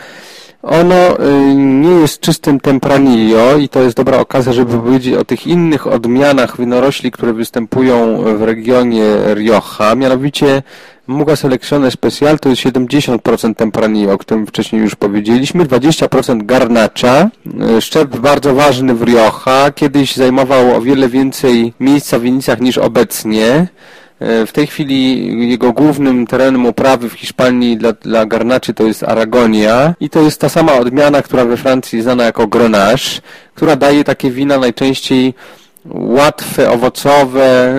Ono 0.62 1.20
y, 1.20 1.54
nie 1.54 1.90
jest 1.90 2.20
czystym 2.20 2.60
tempranillo 2.60 3.56
i 3.56 3.68
to 3.68 3.82
jest 3.82 3.96
dobra 3.96 4.18
okazja, 4.18 4.52
żeby 4.52 4.78
powiedzieć 4.78 5.14
o 5.14 5.24
tych 5.24 5.46
innych 5.46 5.86
odmianach 5.86 6.56
winorośli, 6.56 7.10
które 7.10 7.32
występują 7.32 8.22
w 8.38 8.42
regionie 8.42 9.04
Rioja, 9.34 9.94
mianowicie 9.96 10.62
Muga 11.08 11.36
Selección 11.36 11.84
Especial 11.84 12.38
to 12.38 12.48
jest 12.48 12.62
70% 12.62 13.54
Tempranillo, 13.54 14.12
o 14.12 14.18
którym 14.18 14.46
wcześniej 14.46 14.82
już 14.82 14.94
powiedzieliśmy, 14.94 15.64
20% 15.64 16.46
Garnacza, 16.46 17.30
e, 17.76 17.80
szczep 17.80 18.16
bardzo 18.16 18.54
ważny 18.54 18.94
w 18.94 19.02
Rioja, 19.02 19.72
kiedyś 19.74 20.16
zajmował 20.16 20.74
o 20.74 20.80
wiele 20.80 21.08
więcej 21.08 21.72
miejsca 21.80 22.18
w 22.18 22.22
winnicach 22.22 22.60
niż 22.60 22.78
obecnie. 22.78 23.66
E, 24.20 24.46
w 24.46 24.52
tej 24.52 24.66
chwili 24.66 25.50
jego 25.50 25.72
głównym 25.72 26.26
terenem 26.26 26.66
uprawy 26.66 27.08
w 27.08 27.12
Hiszpanii 27.12 27.76
dla, 27.76 27.92
dla 27.92 28.26
garnaczy 28.26 28.74
to 28.74 28.84
jest 28.84 29.02
Aragonia. 29.02 29.94
I 30.00 30.10
to 30.10 30.22
jest 30.22 30.40
ta 30.40 30.48
sama 30.48 30.72
odmiana, 30.72 31.22
która 31.22 31.44
we 31.44 31.56
Francji 31.56 32.02
znana 32.02 32.24
jako 32.24 32.46
Grenache, 32.46 33.20
która 33.54 33.76
daje 33.76 34.04
takie 34.04 34.30
wina 34.30 34.58
najczęściej 34.58 35.34
łatwe, 35.90 36.70
owocowe, 36.70 37.74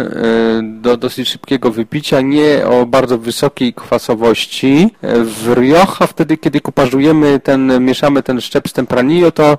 y, 0.60 0.82
do 0.82 0.98
dosyć 0.98 1.30
szybkiego 1.30 1.72
wypicia, 1.72 2.22
nie 2.22 2.68
o 2.68 2.86
bardzo 2.86 3.18
wysokiej 3.18 3.74
kwasowości. 3.74 4.90
W 5.04 5.54
Rioja 5.54 5.86
wtedy, 5.86 6.38
kiedy 6.38 6.62
kuparzujemy 6.62 7.40
ten, 7.40 7.86
mieszamy 7.86 8.24
ten 8.24 8.42
szczep 8.42 8.70
z 8.70 8.74
tempranillo, 8.74 9.32
to 9.32 9.58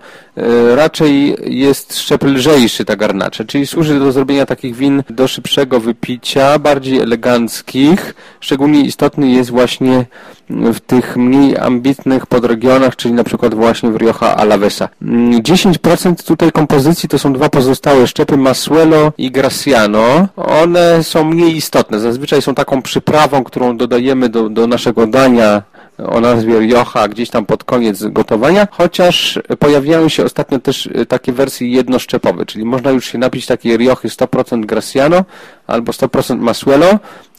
raczej 0.74 1.36
jest 1.44 1.98
szczep 1.98 2.24
lżejszy, 2.24 2.84
ta 2.84 2.96
garnacze, 2.96 3.44
czyli 3.44 3.66
służy 3.66 3.98
do 3.98 4.12
zrobienia 4.12 4.46
takich 4.46 4.76
win 4.76 5.02
do 5.10 5.28
szybszego 5.28 5.80
wypicia, 5.80 6.58
bardziej 6.58 6.98
eleganckich. 6.98 8.14
Szczególnie 8.40 8.80
istotny 8.80 9.30
jest 9.30 9.50
właśnie 9.50 10.06
w 10.50 10.80
tych 10.80 11.16
mniej 11.16 11.58
ambitnych 11.58 12.26
podregionach, 12.26 12.96
czyli 12.96 13.14
na 13.14 13.24
przykład 13.24 13.54
właśnie 13.54 13.90
w 13.90 13.96
Rioja 13.96 14.36
Alavesa. 14.36 14.88
10% 15.02 16.26
tutaj 16.26 16.52
kompozycji 16.52 17.08
to 17.08 17.18
są 17.18 17.32
dwa 17.32 17.48
pozostałe 17.48 18.06
szczepy, 18.06 18.36
Masuelo 18.36 19.12
i 19.18 19.30
Graciano. 19.30 20.28
One 20.36 21.04
są 21.04 21.24
mniej 21.24 21.56
istotne. 21.56 22.00
Zazwyczaj 22.00 22.42
są 22.42 22.54
taką 22.54 22.82
przyprawą, 22.82 23.44
którą 23.44 23.76
dodajemy 23.76 24.28
do, 24.28 24.48
do 24.48 24.66
naszego 24.66 25.06
dania 25.06 25.62
o 26.06 26.20
nazwie 26.20 26.58
Rioja 26.58 27.08
gdzieś 27.08 27.30
tam 27.30 27.46
pod 27.46 27.64
koniec 27.64 28.04
gotowania, 28.04 28.68
chociaż 28.70 29.38
pojawiają 29.58 30.08
się 30.08 30.24
ostatnio 30.24 30.58
też 30.58 30.88
takie 31.08 31.32
wersje 31.32 31.68
jednoszczepowe, 31.68 32.46
czyli 32.46 32.64
można 32.64 32.90
już 32.90 33.04
się 33.06 33.18
napić 33.18 33.46
takiej 33.46 33.76
Riochy 33.76 34.08
100% 34.08 34.66
Graciano 34.66 35.24
albo 35.66 35.92
100% 35.92 36.38
Masuelo. 36.38 36.98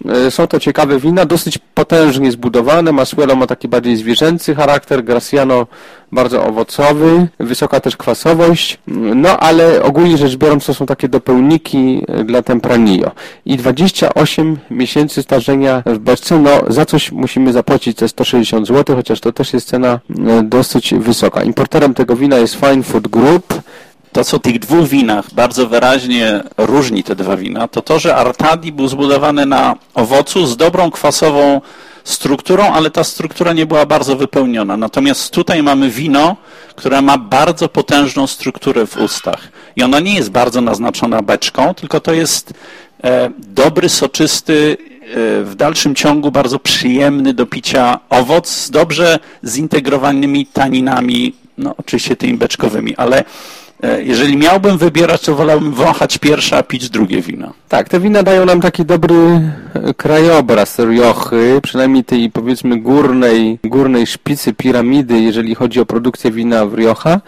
E, 0.10 0.32
są 0.32 0.48
to 0.48 0.60
ciekawe 0.60 1.00
wina, 1.00 1.26
dosyć 1.26 1.60
potężnie 1.74 2.32
zbudowane. 2.32 2.92
Masuelo 2.92 3.36
ma 3.36 3.48
taki 3.48 3.68
bardziej 3.68 3.98
zwierzęcy 3.98 4.56
charakter, 4.56 5.04
Graciano 5.04 5.68
bardzo 6.12 6.46
owocowy, 6.46 7.28
wysoka 7.40 7.80
też 7.80 7.98
kwasowość, 7.98 8.78
no 9.16 9.40
ale 9.40 9.84
ogólnie 9.84 10.18
rzecz 10.18 10.36
biorąc 10.36 10.66
to 10.66 10.74
są 10.74 10.86
takie 10.86 11.10
dopełniki 11.10 12.04
e, 12.08 12.24
dla 12.24 12.42
Tempranillo. 12.42 13.12
I 13.46 13.58
28 13.58 14.58
miesięcy 14.72 15.24
starzenia 15.24 15.84
w 15.86 15.98
beczce, 15.98 16.40
no 16.40 16.50
za 16.68 16.86
coś 16.86 17.12
musimy 17.12 17.54
zapłacić 17.54 17.98
te 17.98 18.08
160 18.08 18.68
zł, 18.68 18.96
chociaż 18.96 19.20
to 19.20 19.32
też 19.32 19.54
jest 19.54 19.68
cena 19.68 20.00
e, 20.28 20.44
dosyć 20.44 20.94
wysoka. 20.94 21.44
Importerem 21.44 21.94
tego 21.94 22.16
wina 22.16 22.38
jest 22.38 22.56
Fine 22.56 22.84
Food 22.84 23.08
Group, 23.08 23.54
to, 24.12 24.24
co 24.24 24.40
tych 24.40 24.60
dwóch 24.60 24.88
winach 24.88 25.34
bardzo 25.34 25.68
wyraźnie 25.68 26.44
różni 26.58 27.04
te 27.04 27.16
dwa 27.16 27.38
wina, 27.38 27.68
to 27.68 27.82
to, 27.82 28.00
że 28.00 28.16
Artadi 28.16 28.72
był 28.72 28.88
zbudowany 28.88 29.46
na 29.46 29.76
owocu 29.94 30.48
z 30.48 30.58
dobrą 30.58 30.92
kwasową 30.92 31.62
strukturą, 32.04 32.64
ale 32.64 32.92
ta 32.92 33.04
struktura 33.04 33.54
nie 33.54 33.66
była 33.66 33.86
bardzo 33.86 34.16
wypełniona. 34.16 34.78
Natomiast 34.78 35.32
tutaj 35.34 35.64
mamy 35.64 35.90
wino, 35.90 36.36
które 36.76 37.02
ma 37.02 37.18
bardzo 37.18 37.70
potężną 37.70 38.28
strukturę 38.28 38.88
w 38.88 38.98
ustach. 38.98 39.52
I 39.76 39.84
ona 39.84 40.00
nie 40.00 40.16
jest 40.16 40.32
bardzo 40.32 40.62
naznaczona 40.62 41.22
beczką, 41.22 41.74
tylko 41.74 42.00
to 42.00 42.14
jest 42.14 42.54
e, 43.04 43.30
dobry, 43.38 43.90
soczysty, 43.90 44.78
e, 44.80 45.44
w 45.44 45.56
dalszym 45.56 45.96
ciągu 45.96 46.32
bardzo 46.32 46.60
przyjemny 46.60 47.34
do 47.34 47.46
picia 47.46 48.00
owoc 48.10 48.50
z 48.50 48.72
dobrze 48.72 49.20
zintegrowanymi 49.46 50.46
taninami, 50.46 51.34
no 51.58 51.76
oczywiście 51.78 52.16
tymi 52.16 52.34
beczkowymi, 52.34 52.96
ale 52.96 53.24
jeżeli 54.04 54.38
miałbym 54.38 54.78
wybierać, 54.78 55.22
to 55.22 55.36
wolałbym 55.36 55.74
wąchać 55.74 56.18
pierwsze, 56.18 56.58
a 56.58 56.64
pić 56.64 56.90
drugie 56.90 57.22
wino. 57.22 57.54
Tak, 57.70 57.90
te 57.90 58.00
wina 58.00 58.24
dają 58.24 58.46
nam 58.46 58.62
taki 58.62 58.86
dobry 58.86 59.16
e, 59.16 59.94
krajobraz 59.94 60.80
Riochy, 60.80 61.60
przynajmniej 61.64 62.04
tej 62.04 62.30
powiedzmy 62.30 62.80
górnej, 62.80 63.60
górnej 63.64 64.08
szpicy 64.08 64.54
piramidy, 64.54 65.22
jeżeli 65.22 65.56
chodzi 65.56 65.80
o 65.80 65.86
produkcję 65.86 66.32
wina 66.32 66.66
w 66.66 66.74
Rioja, 66.74 66.96
e, 67.16 67.22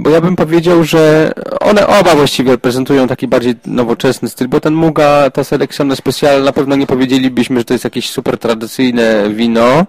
bo 0.00 0.10
ja 0.10 0.20
bym 0.20 0.36
powiedział, 0.36 0.84
że 0.84 1.32
one 1.60 1.86
oba 1.86 2.14
właściwie 2.14 2.50
reprezentują 2.50 3.08
taki 3.08 3.28
bardziej 3.28 3.54
nowoczesny 3.66 4.28
styl, 4.28 4.48
bo 4.48 4.60
ten 4.60 4.74
Muga, 4.74 5.30
ta 5.30 5.44
selekcjona 5.44 5.96
specjalna, 5.96 6.44
na 6.44 6.52
pewno 6.52 6.76
nie 6.76 6.86
powiedzielibyśmy, 6.86 7.60
że 7.60 7.64
to 7.64 7.74
jest 7.74 7.84
jakieś 7.84 8.10
super 8.10 8.38
tradycyjne 8.38 9.30
wino, 9.30 9.86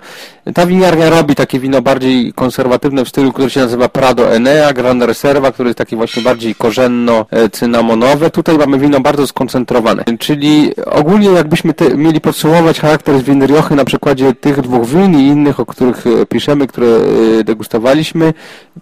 Ta 0.53 0.65
winiarnia 0.65 1.09
robi 1.09 1.35
takie 1.35 1.59
wino 1.59 1.81
bardziej 1.81 2.33
konserwatywne 2.33 3.05
w 3.05 3.09
stylu, 3.09 3.33
który 3.33 3.49
się 3.49 3.59
nazywa 3.59 3.89
Prado 3.89 4.35
Enea, 4.35 4.73
Gran 4.73 5.01
Reserva, 5.01 5.51
który 5.51 5.69
jest 5.69 5.77
taki 5.77 5.95
właśnie 5.95 6.23
bardziej 6.23 6.55
korzenno-cynamonowe. 6.55 8.29
Tutaj 8.29 8.57
mamy 8.57 8.79
wino 8.79 8.99
bardzo 8.99 9.27
skoncentrowane. 9.27 10.03
Czyli 10.19 10.71
ogólnie 10.85 11.29
jakbyśmy 11.29 11.73
te, 11.73 11.97
mieli 11.97 12.21
podsumować 12.21 12.79
charakter 12.79 13.23
win 13.23 13.45
Riochy 13.45 13.75
na 13.75 13.85
przykładzie 13.85 14.33
tych 14.33 14.61
dwóch 14.61 14.87
win 14.87 15.19
i 15.19 15.27
innych, 15.27 15.59
o 15.59 15.65
których 15.65 16.07
e, 16.07 16.25
piszemy, 16.25 16.67
które 16.67 16.87
e, 16.87 17.43
degustowaliśmy, 17.43 18.33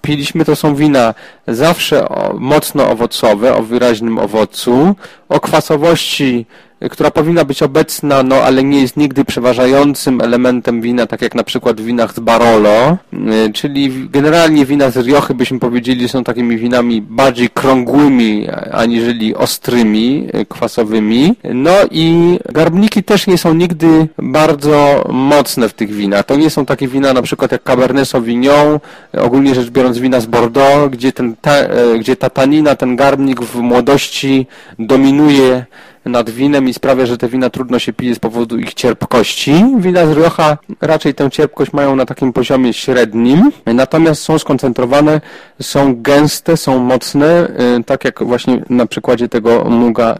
piliśmy, 0.01 0.45
to 0.45 0.55
są 0.55 0.75
wina 0.75 1.13
zawsze 1.47 2.07
mocno 2.33 2.89
owocowe, 2.89 3.55
o 3.55 3.63
wyraźnym 3.63 4.19
owocu, 4.19 4.95
o 5.29 5.39
kwasowości 5.39 6.45
która 6.89 7.11
powinna 7.11 7.45
być 7.45 7.63
obecna, 7.63 8.23
no 8.23 8.35
ale 8.35 8.63
nie 8.63 8.81
jest 8.81 8.97
nigdy 8.97 9.25
przeważającym 9.25 10.21
elementem 10.21 10.81
wina, 10.81 11.07
tak 11.07 11.21
jak 11.21 11.35
na 11.35 11.43
przykład 11.43 11.81
w 11.81 11.85
winach 11.85 12.15
z 12.15 12.19
Barolo, 12.19 12.97
y, 13.13 13.53
czyli 13.53 14.09
generalnie 14.09 14.65
wina 14.65 14.89
z 14.89 14.97
Riochy 14.97 15.33
byśmy 15.33 15.59
powiedzieli 15.59 16.09
są 16.09 16.23
takimi 16.23 16.57
winami 16.57 17.01
bardziej 17.01 17.49
krągłymi, 17.49 18.47
aniżeli 18.71 19.35
ostrymi, 19.35 20.27
y, 20.41 20.45
kwasowymi. 20.45 21.35
No 21.53 21.71
i 21.91 22.37
garbniki 22.53 23.03
też 23.03 23.27
nie 23.27 23.37
są 23.37 23.53
nigdy 23.53 24.07
bardzo 24.17 25.05
mocne 25.09 25.69
w 25.69 25.73
tych 25.73 25.91
winach. 25.91 26.25
To 26.25 26.35
nie 26.35 26.49
są 26.49 26.65
takie 26.65 26.87
wina 26.87 27.13
na 27.13 27.21
przykład 27.21 27.51
jak 27.51 27.63
Cabernet 27.63 28.09
Sauvignon, 28.09 28.79
ogólnie 29.17 29.55
rzecz 29.55 29.69
biorąc 29.69 29.97
wina 29.97 30.19
z 30.19 30.25
Bordeaux, 30.25 30.91
gdzie, 30.91 31.11
ten 31.11 31.35
ta, 31.41 31.63
y, 31.63 31.99
gdzie 31.99 32.15
ta 32.15 32.29
tanina, 32.29 32.75
ten 32.75 32.95
garbnik 32.95 33.41
w 33.41 33.55
młodości 33.55 34.47
dominuje 34.79 35.65
nad 36.05 36.29
winem 36.29 36.69
i 36.69 36.73
sprawia, 36.73 37.05
że 37.05 37.17
te 37.17 37.27
wina 37.27 37.49
trudno 37.49 37.79
się 37.79 37.93
pije 37.93 38.15
z 38.15 38.19
powodu 38.19 38.57
ich 38.57 38.73
cierpkości. 38.73 39.65
Wina 39.77 40.05
z 40.05 40.11
Rioja 40.11 40.57
raczej 40.81 41.13
tę 41.13 41.29
cierpkość 41.31 41.73
mają 41.73 41.95
na 41.95 42.05
takim 42.05 42.33
poziomie 42.33 42.73
średnim, 42.73 43.51
natomiast 43.65 44.21
są 44.21 44.39
skoncentrowane, 44.39 45.21
są 45.61 46.01
gęste, 46.01 46.57
są 46.57 46.79
mocne, 46.79 47.47
y, 47.79 47.83
tak 47.83 48.05
jak 48.05 48.23
właśnie 48.23 48.63
na 48.69 48.85
przykładzie 48.85 49.29
tego 49.29 49.63
Muga 49.63 50.19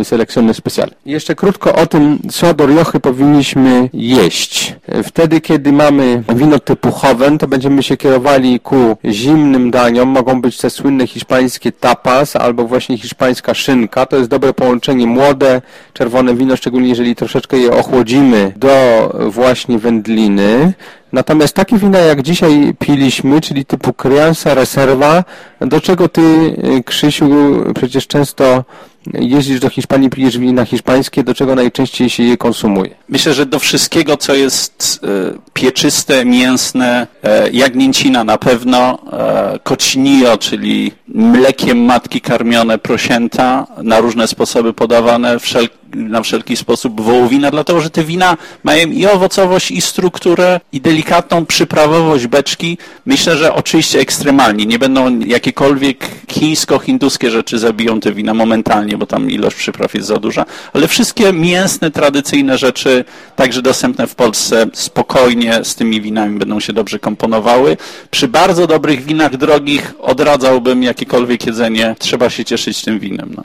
y, 0.00 0.04
Seleccione 0.04 0.54
Special. 0.54 0.90
Jeszcze 1.06 1.34
krótko 1.34 1.74
o 1.74 1.86
tym, 1.86 2.18
co 2.30 2.54
do 2.54 2.66
Riochy 2.66 3.00
powinniśmy 3.00 3.90
jeść. 3.92 4.74
Wtedy, 5.04 5.40
kiedy 5.40 5.72
mamy 5.72 6.22
wino 6.34 6.58
typu 6.58 6.90
Hoven, 6.90 7.38
to 7.38 7.48
będziemy 7.48 7.82
się 7.82 7.96
kierowali 7.96 8.60
ku 8.60 8.96
zimnym 9.04 9.70
daniom. 9.70 10.08
Mogą 10.08 10.40
być 10.40 10.58
te 10.58 10.70
słynne 10.70 11.06
hiszpańskie 11.06 11.72
tapas 11.72 12.36
albo 12.36 12.64
właśnie 12.64 12.98
hiszpańska 12.98 13.54
szynka. 13.54 14.06
To 14.06 14.16
jest 14.16 14.30
dobre 14.30 14.52
połączenie 14.52 15.01
młode, 15.06 15.62
czerwone 15.92 16.34
wino, 16.34 16.56
szczególnie 16.56 16.88
jeżeli 16.88 17.16
troszeczkę 17.16 17.56
je 17.58 17.72
ochłodzimy 17.72 18.52
do 18.56 18.70
właśnie 19.28 19.78
wędliny. 19.78 20.72
Natomiast 21.12 21.54
takie 21.54 21.78
wina 21.78 21.98
jak 21.98 22.22
dzisiaj 22.22 22.74
piliśmy, 22.78 23.40
czyli 23.40 23.64
typu 23.64 23.92
Crianza 23.92 24.54
Reserva, 24.54 25.24
do 25.60 25.80
czego 25.80 26.08
ty, 26.08 26.56
Krzysiu, 26.84 27.28
przecież 27.74 28.06
często 28.06 28.64
jeździsz 29.14 29.60
do 29.60 29.68
Hiszpanii, 29.68 30.10
pijesz 30.10 30.38
wina 30.38 30.64
hiszpańskie, 30.64 31.24
do 31.24 31.34
czego 31.34 31.54
najczęściej 31.54 32.10
się 32.10 32.22
je 32.22 32.36
konsumuje? 32.36 32.94
Myślę, 33.08 33.34
że 33.34 33.46
do 33.46 33.58
wszystkiego, 33.58 34.16
co 34.16 34.34
jest 34.34 35.00
e, 35.04 35.08
pieczyste, 35.52 36.24
mięsne, 36.24 37.06
e, 37.22 37.50
jagnięcina 37.50 38.24
na 38.24 38.38
pewno, 38.38 38.98
e, 39.12 39.58
kocinio, 39.62 40.38
czyli 40.38 40.92
mlekiem 41.08 41.78
matki 41.84 42.20
karmione 42.20 42.78
prosięta, 42.78 43.66
na 43.82 44.00
różne 44.00 44.28
sposoby 44.28 44.72
podawane, 44.72 45.38
wszelkie 45.38 45.81
na 45.94 46.22
wszelki 46.22 46.56
sposób 46.56 47.00
wołowina, 47.00 47.50
dlatego 47.50 47.80
że 47.80 47.90
te 47.90 48.04
wina 48.04 48.36
mają 48.64 48.86
i 48.86 49.06
owocowość, 49.06 49.70
i 49.70 49.80
strukturę, 49.80 50.60
i 50.72 50.80
delikatną 50.80 51.46
przyprawowość 51.46 52.26
beczki. 52.26 52.78
Myślę, 53.06 53.36
że 53.36 53.54
oczywiście 53.54 54.00
ekstremalnie. 54.00 54.66
Nie 54.66 54.78
będą 54.78 55.18
jakiekolwiek 55.18 56.10
chińsko-hinduskie 56.28 57.30
rzeczy 57.30 57.58
zabiją 57.58 58.00
te 58.00 58.12
wina 58.12 58.34
momentalnie, 58.34 58.96
bo 58.98 59.06
tam 59.06 59.30
ilość 59.30 59.56
przypraw 59.56 59.94
jest 59.94 60.06
za 60.08 60.16
duża, 60.16 60.44
ale 60.72 60.88
wszystkie 60.88 61.32
mięsne, 61.32 61.90
tradycyjne 61.90 62.58
rzeczy, 62.58 63.04
także 63.36 63.62
dostępne 63.62 64.06
w 64.06 64.14
Polsce, 64.14 64.66
spokojnie 64.72 65.64
z 65.64 65.74
tymi 65.74 66.00
winami 66.00 66.38
będą 66.38 66.60
się 66.60 66.72
dobrze 66.72 66.98
komponowały. 66.98 67.76
Przy 68.10 68.28
bardzo 68.28 68.66
dobrych 68.66 69.04
winach 69.04 69.36
drogich 69.36 69.94
odradzałbym 70.00 70.82
jakiekolwiek 70.82 71.46
jedzenie. 71.46 71.96
Trzeba 71.98 72.30
się 72.30 72.44
cieszyć 72.44 72.82
tym 72.82 72.98
winem. 72.98 73.34
No. 73.36 73.44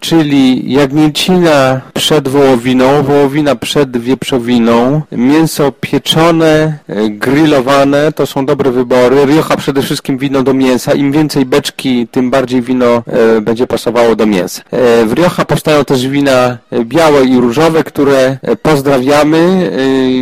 Czyli 0.00 0.72
jagnięcina 0.72 1.80
przed 1.94 2.28
wołowiną, 2.28 3.02
wołowina 3.02 3.54
przed 3.54 3.96
wieprzowiną, 3.96 5.02
mięso 5.12 5.72
pieczone, 5.72 6.78
e, 6.88 7.10
grillowane, 7.10 8.12
to 8.12 8.26
są 8.26 8.46
dobre 8.46 8.70
wybory. 8.70 9.24
Riocha 9.26 9.56
przede 9.56 9.82
wszystkim 9.82 10.18
wino 10.18 10.42
do 10.42 10.54
mięsa. 10.54 10.94
Im 10.94 11.12
więcej 11.12 11.44
beczki, 11.44 12.08
tym 12.10 12.30
bardziej 12.30 12.62
wino 12.62 13.02
e, 13.06 13.40
będzie 13.40 13.66
pasowało 13.66 14.16
do 14.16 14.26
mięsa. 14.26 14.62
E, 14.70 15.06
w 15.06 15.12
Riocha 15.12 15.44
powstają 15.44 15.84
też 15.84 16.08
wina 16.08 16.58
białe 16.84 17.24
i 17.24 17.36
różowe, 17.36 17.84
które 17.84 18.38
pozdrawiamy. 18.62 19.70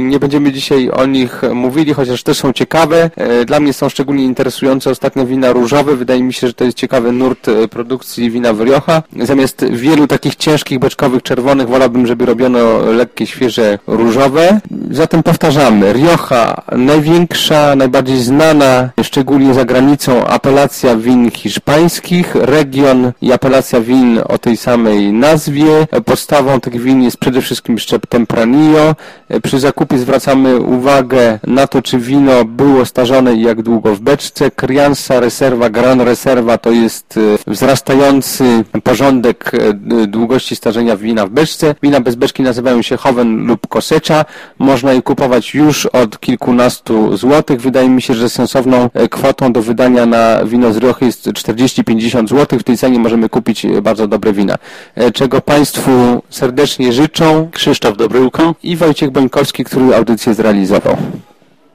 Nie 0.01 0.19
będziemy 0.19 0.53
dzisiaj 0.53 0.91
o 0.91 1.07
nich 1.07 1.43
mówili, 1.55 1.95
chociaż 1.95 2.23
też 2.23 2.39
są 2.39 2.53
ciekawe. 2.53 3.11
Dla 3.47 3.61
mnie 3.61 3.73
są 3.73 3.89
szczególnie 3.89 4.25
interesujące 4.25 4.91
ostatnio 4.91 5.27
wina 5.27 5.53
różowe. 5.53 5.97
Wydaje 5.97 6.23
mi 6.23 6.33
się, 6.33 6.47
że 6.47 6.55
to 6.55 6.65
jest 6.65 6.77
ciekawy 6.77 7.13
nurt 7.13 7.47
produkcji 7.71 8.31
wina 8.31 8.53
w 8.53 8.61
Riocha. 8.61 9.03
Zamiast 9.21 9.65
wielu 9.71 10.07
takich 10.07 10.37
ciężkich 10.37 10.79
beczkowych 10.79 11.23
czerwonych 11.23 11.54
wolałbym, 11.67 12.07
żeby 12.07 12.27
robiono 12.27 12.79
lekkie, 12.79 13.27
świeże, 13.27 13.79
różowe. 13.87 14.61
Zatem 14.91 15.23
powtarzamy, 15.23 15.93
Rioja, 15.93 16.63
największa, 16.73 17.77
najbardziej 17.77 18.23
znana, 18.23 18.91
szczególnie 19.03 19.55
za 19.55 19.65
granicą, 19.65 20.27
apelacja 20.27 20.97
win 20.97 21.31
hiszpańskich, 21.31 22.35
region 22.35 23.13
i 23.23 23.33
apelacja 23.33 23.81
win 23.81 24.21
o 24.29 24.39
tej 24.39 24.57
samej 24.57 25.13
nazwie. 25.13 25.87
Podstawą 26.05 26.61
tych 26.61 26.81
win 26.83 27.03
jest 27.03 27.17
przede 27.17 27.41
wszystkim 27.41 27.79
szczep 27.79 28.07
Tempranillo. 28.07 28.95
Przy 29.43 29.61
zakupie 29.61 29.99
zwracamy 29.99 30.57
uwagę 30.57 31.39
na 31.47 31.67
to, 31.67 31.83
czy 31.83 31.99
wino 31.99 32.45
było 32.45 32.85
starzone 32.85 33.35
i 33.35 33.43
jak 33.43 33.63
długo 33.63 33.95
w 33.95 34.01
beczce. 34.01 34.51
Crianza 34.51 35.21
Reserva, 35.21 35.71
Gran 35.71 36.01
Reserva 36.01 36.59
to 36.59 36.71
jest 36.71 37.19
e, 37.47 37.51
wzrastający 37.51 38.65
porządek 38.83 39.53
e, 39.55 39.73
długości 40.07 40.57
starzenia 40.57 40.97
wina 40.97 41.27
w 41.27 41.31
beczce 41.31 41.44
beczce. 41.65 41.75
Wina 41.83 42.01
bez 42.01 42.15
beczki 42.15 42.43
nazywają 42.43 42.83
się 42.83 42.97
Hoven 42.97 43.47
lub 43.47 43.67
Kosecza. 43.67 44.25
Można 44.59 44.93
je 44.93 45.03
kupować 45.03 45.55
już 45.55 45.87
od 45.87 46.21
kilkunastu 46.21 47.17
złotych. 47.17 47.61
Wydaje 47.61 47.89
mi 47.89 48.03
się, 48.03 48.15
że 48.15 48.29
sensowną 48.29 48.91
e, 48.95 49.09
kwotą 49.09 49.53
do 49.53 49.63
wydania 49.63 50.07
na 50.07 50.45
wino 50.45 50.73
z 50.73 50.77
Riochy 50.77 51.07
jest 51.07 51.27
40-50 51.27 52.29
złotych. 52.29 52.61
W 52.61 52.63
tej 52.63 52.79
cenie 52.79 52.99
możemy 52.99 53.29
kupić 53.29 53.65
e, 53.65 53.83
bardzo 53.83 54.07
dobre 54.09 54.33
wina. 54.33 54.55
E, 54.95 55.11
czego 55.11 55.41
Państwu 55.41 56.23
serdecznie 56.31 56.93
życzą 56.93 57.51
Krzysztof 57.53 57.97
Dobryłko 57.97 58.55
i 58.63 58.77
Wojciech 58.77 59.11
Bońkowski, 59.11 59.65
który 59.65 59.97
audycję 59.97 60.35
zrealizował. 60.35 60.97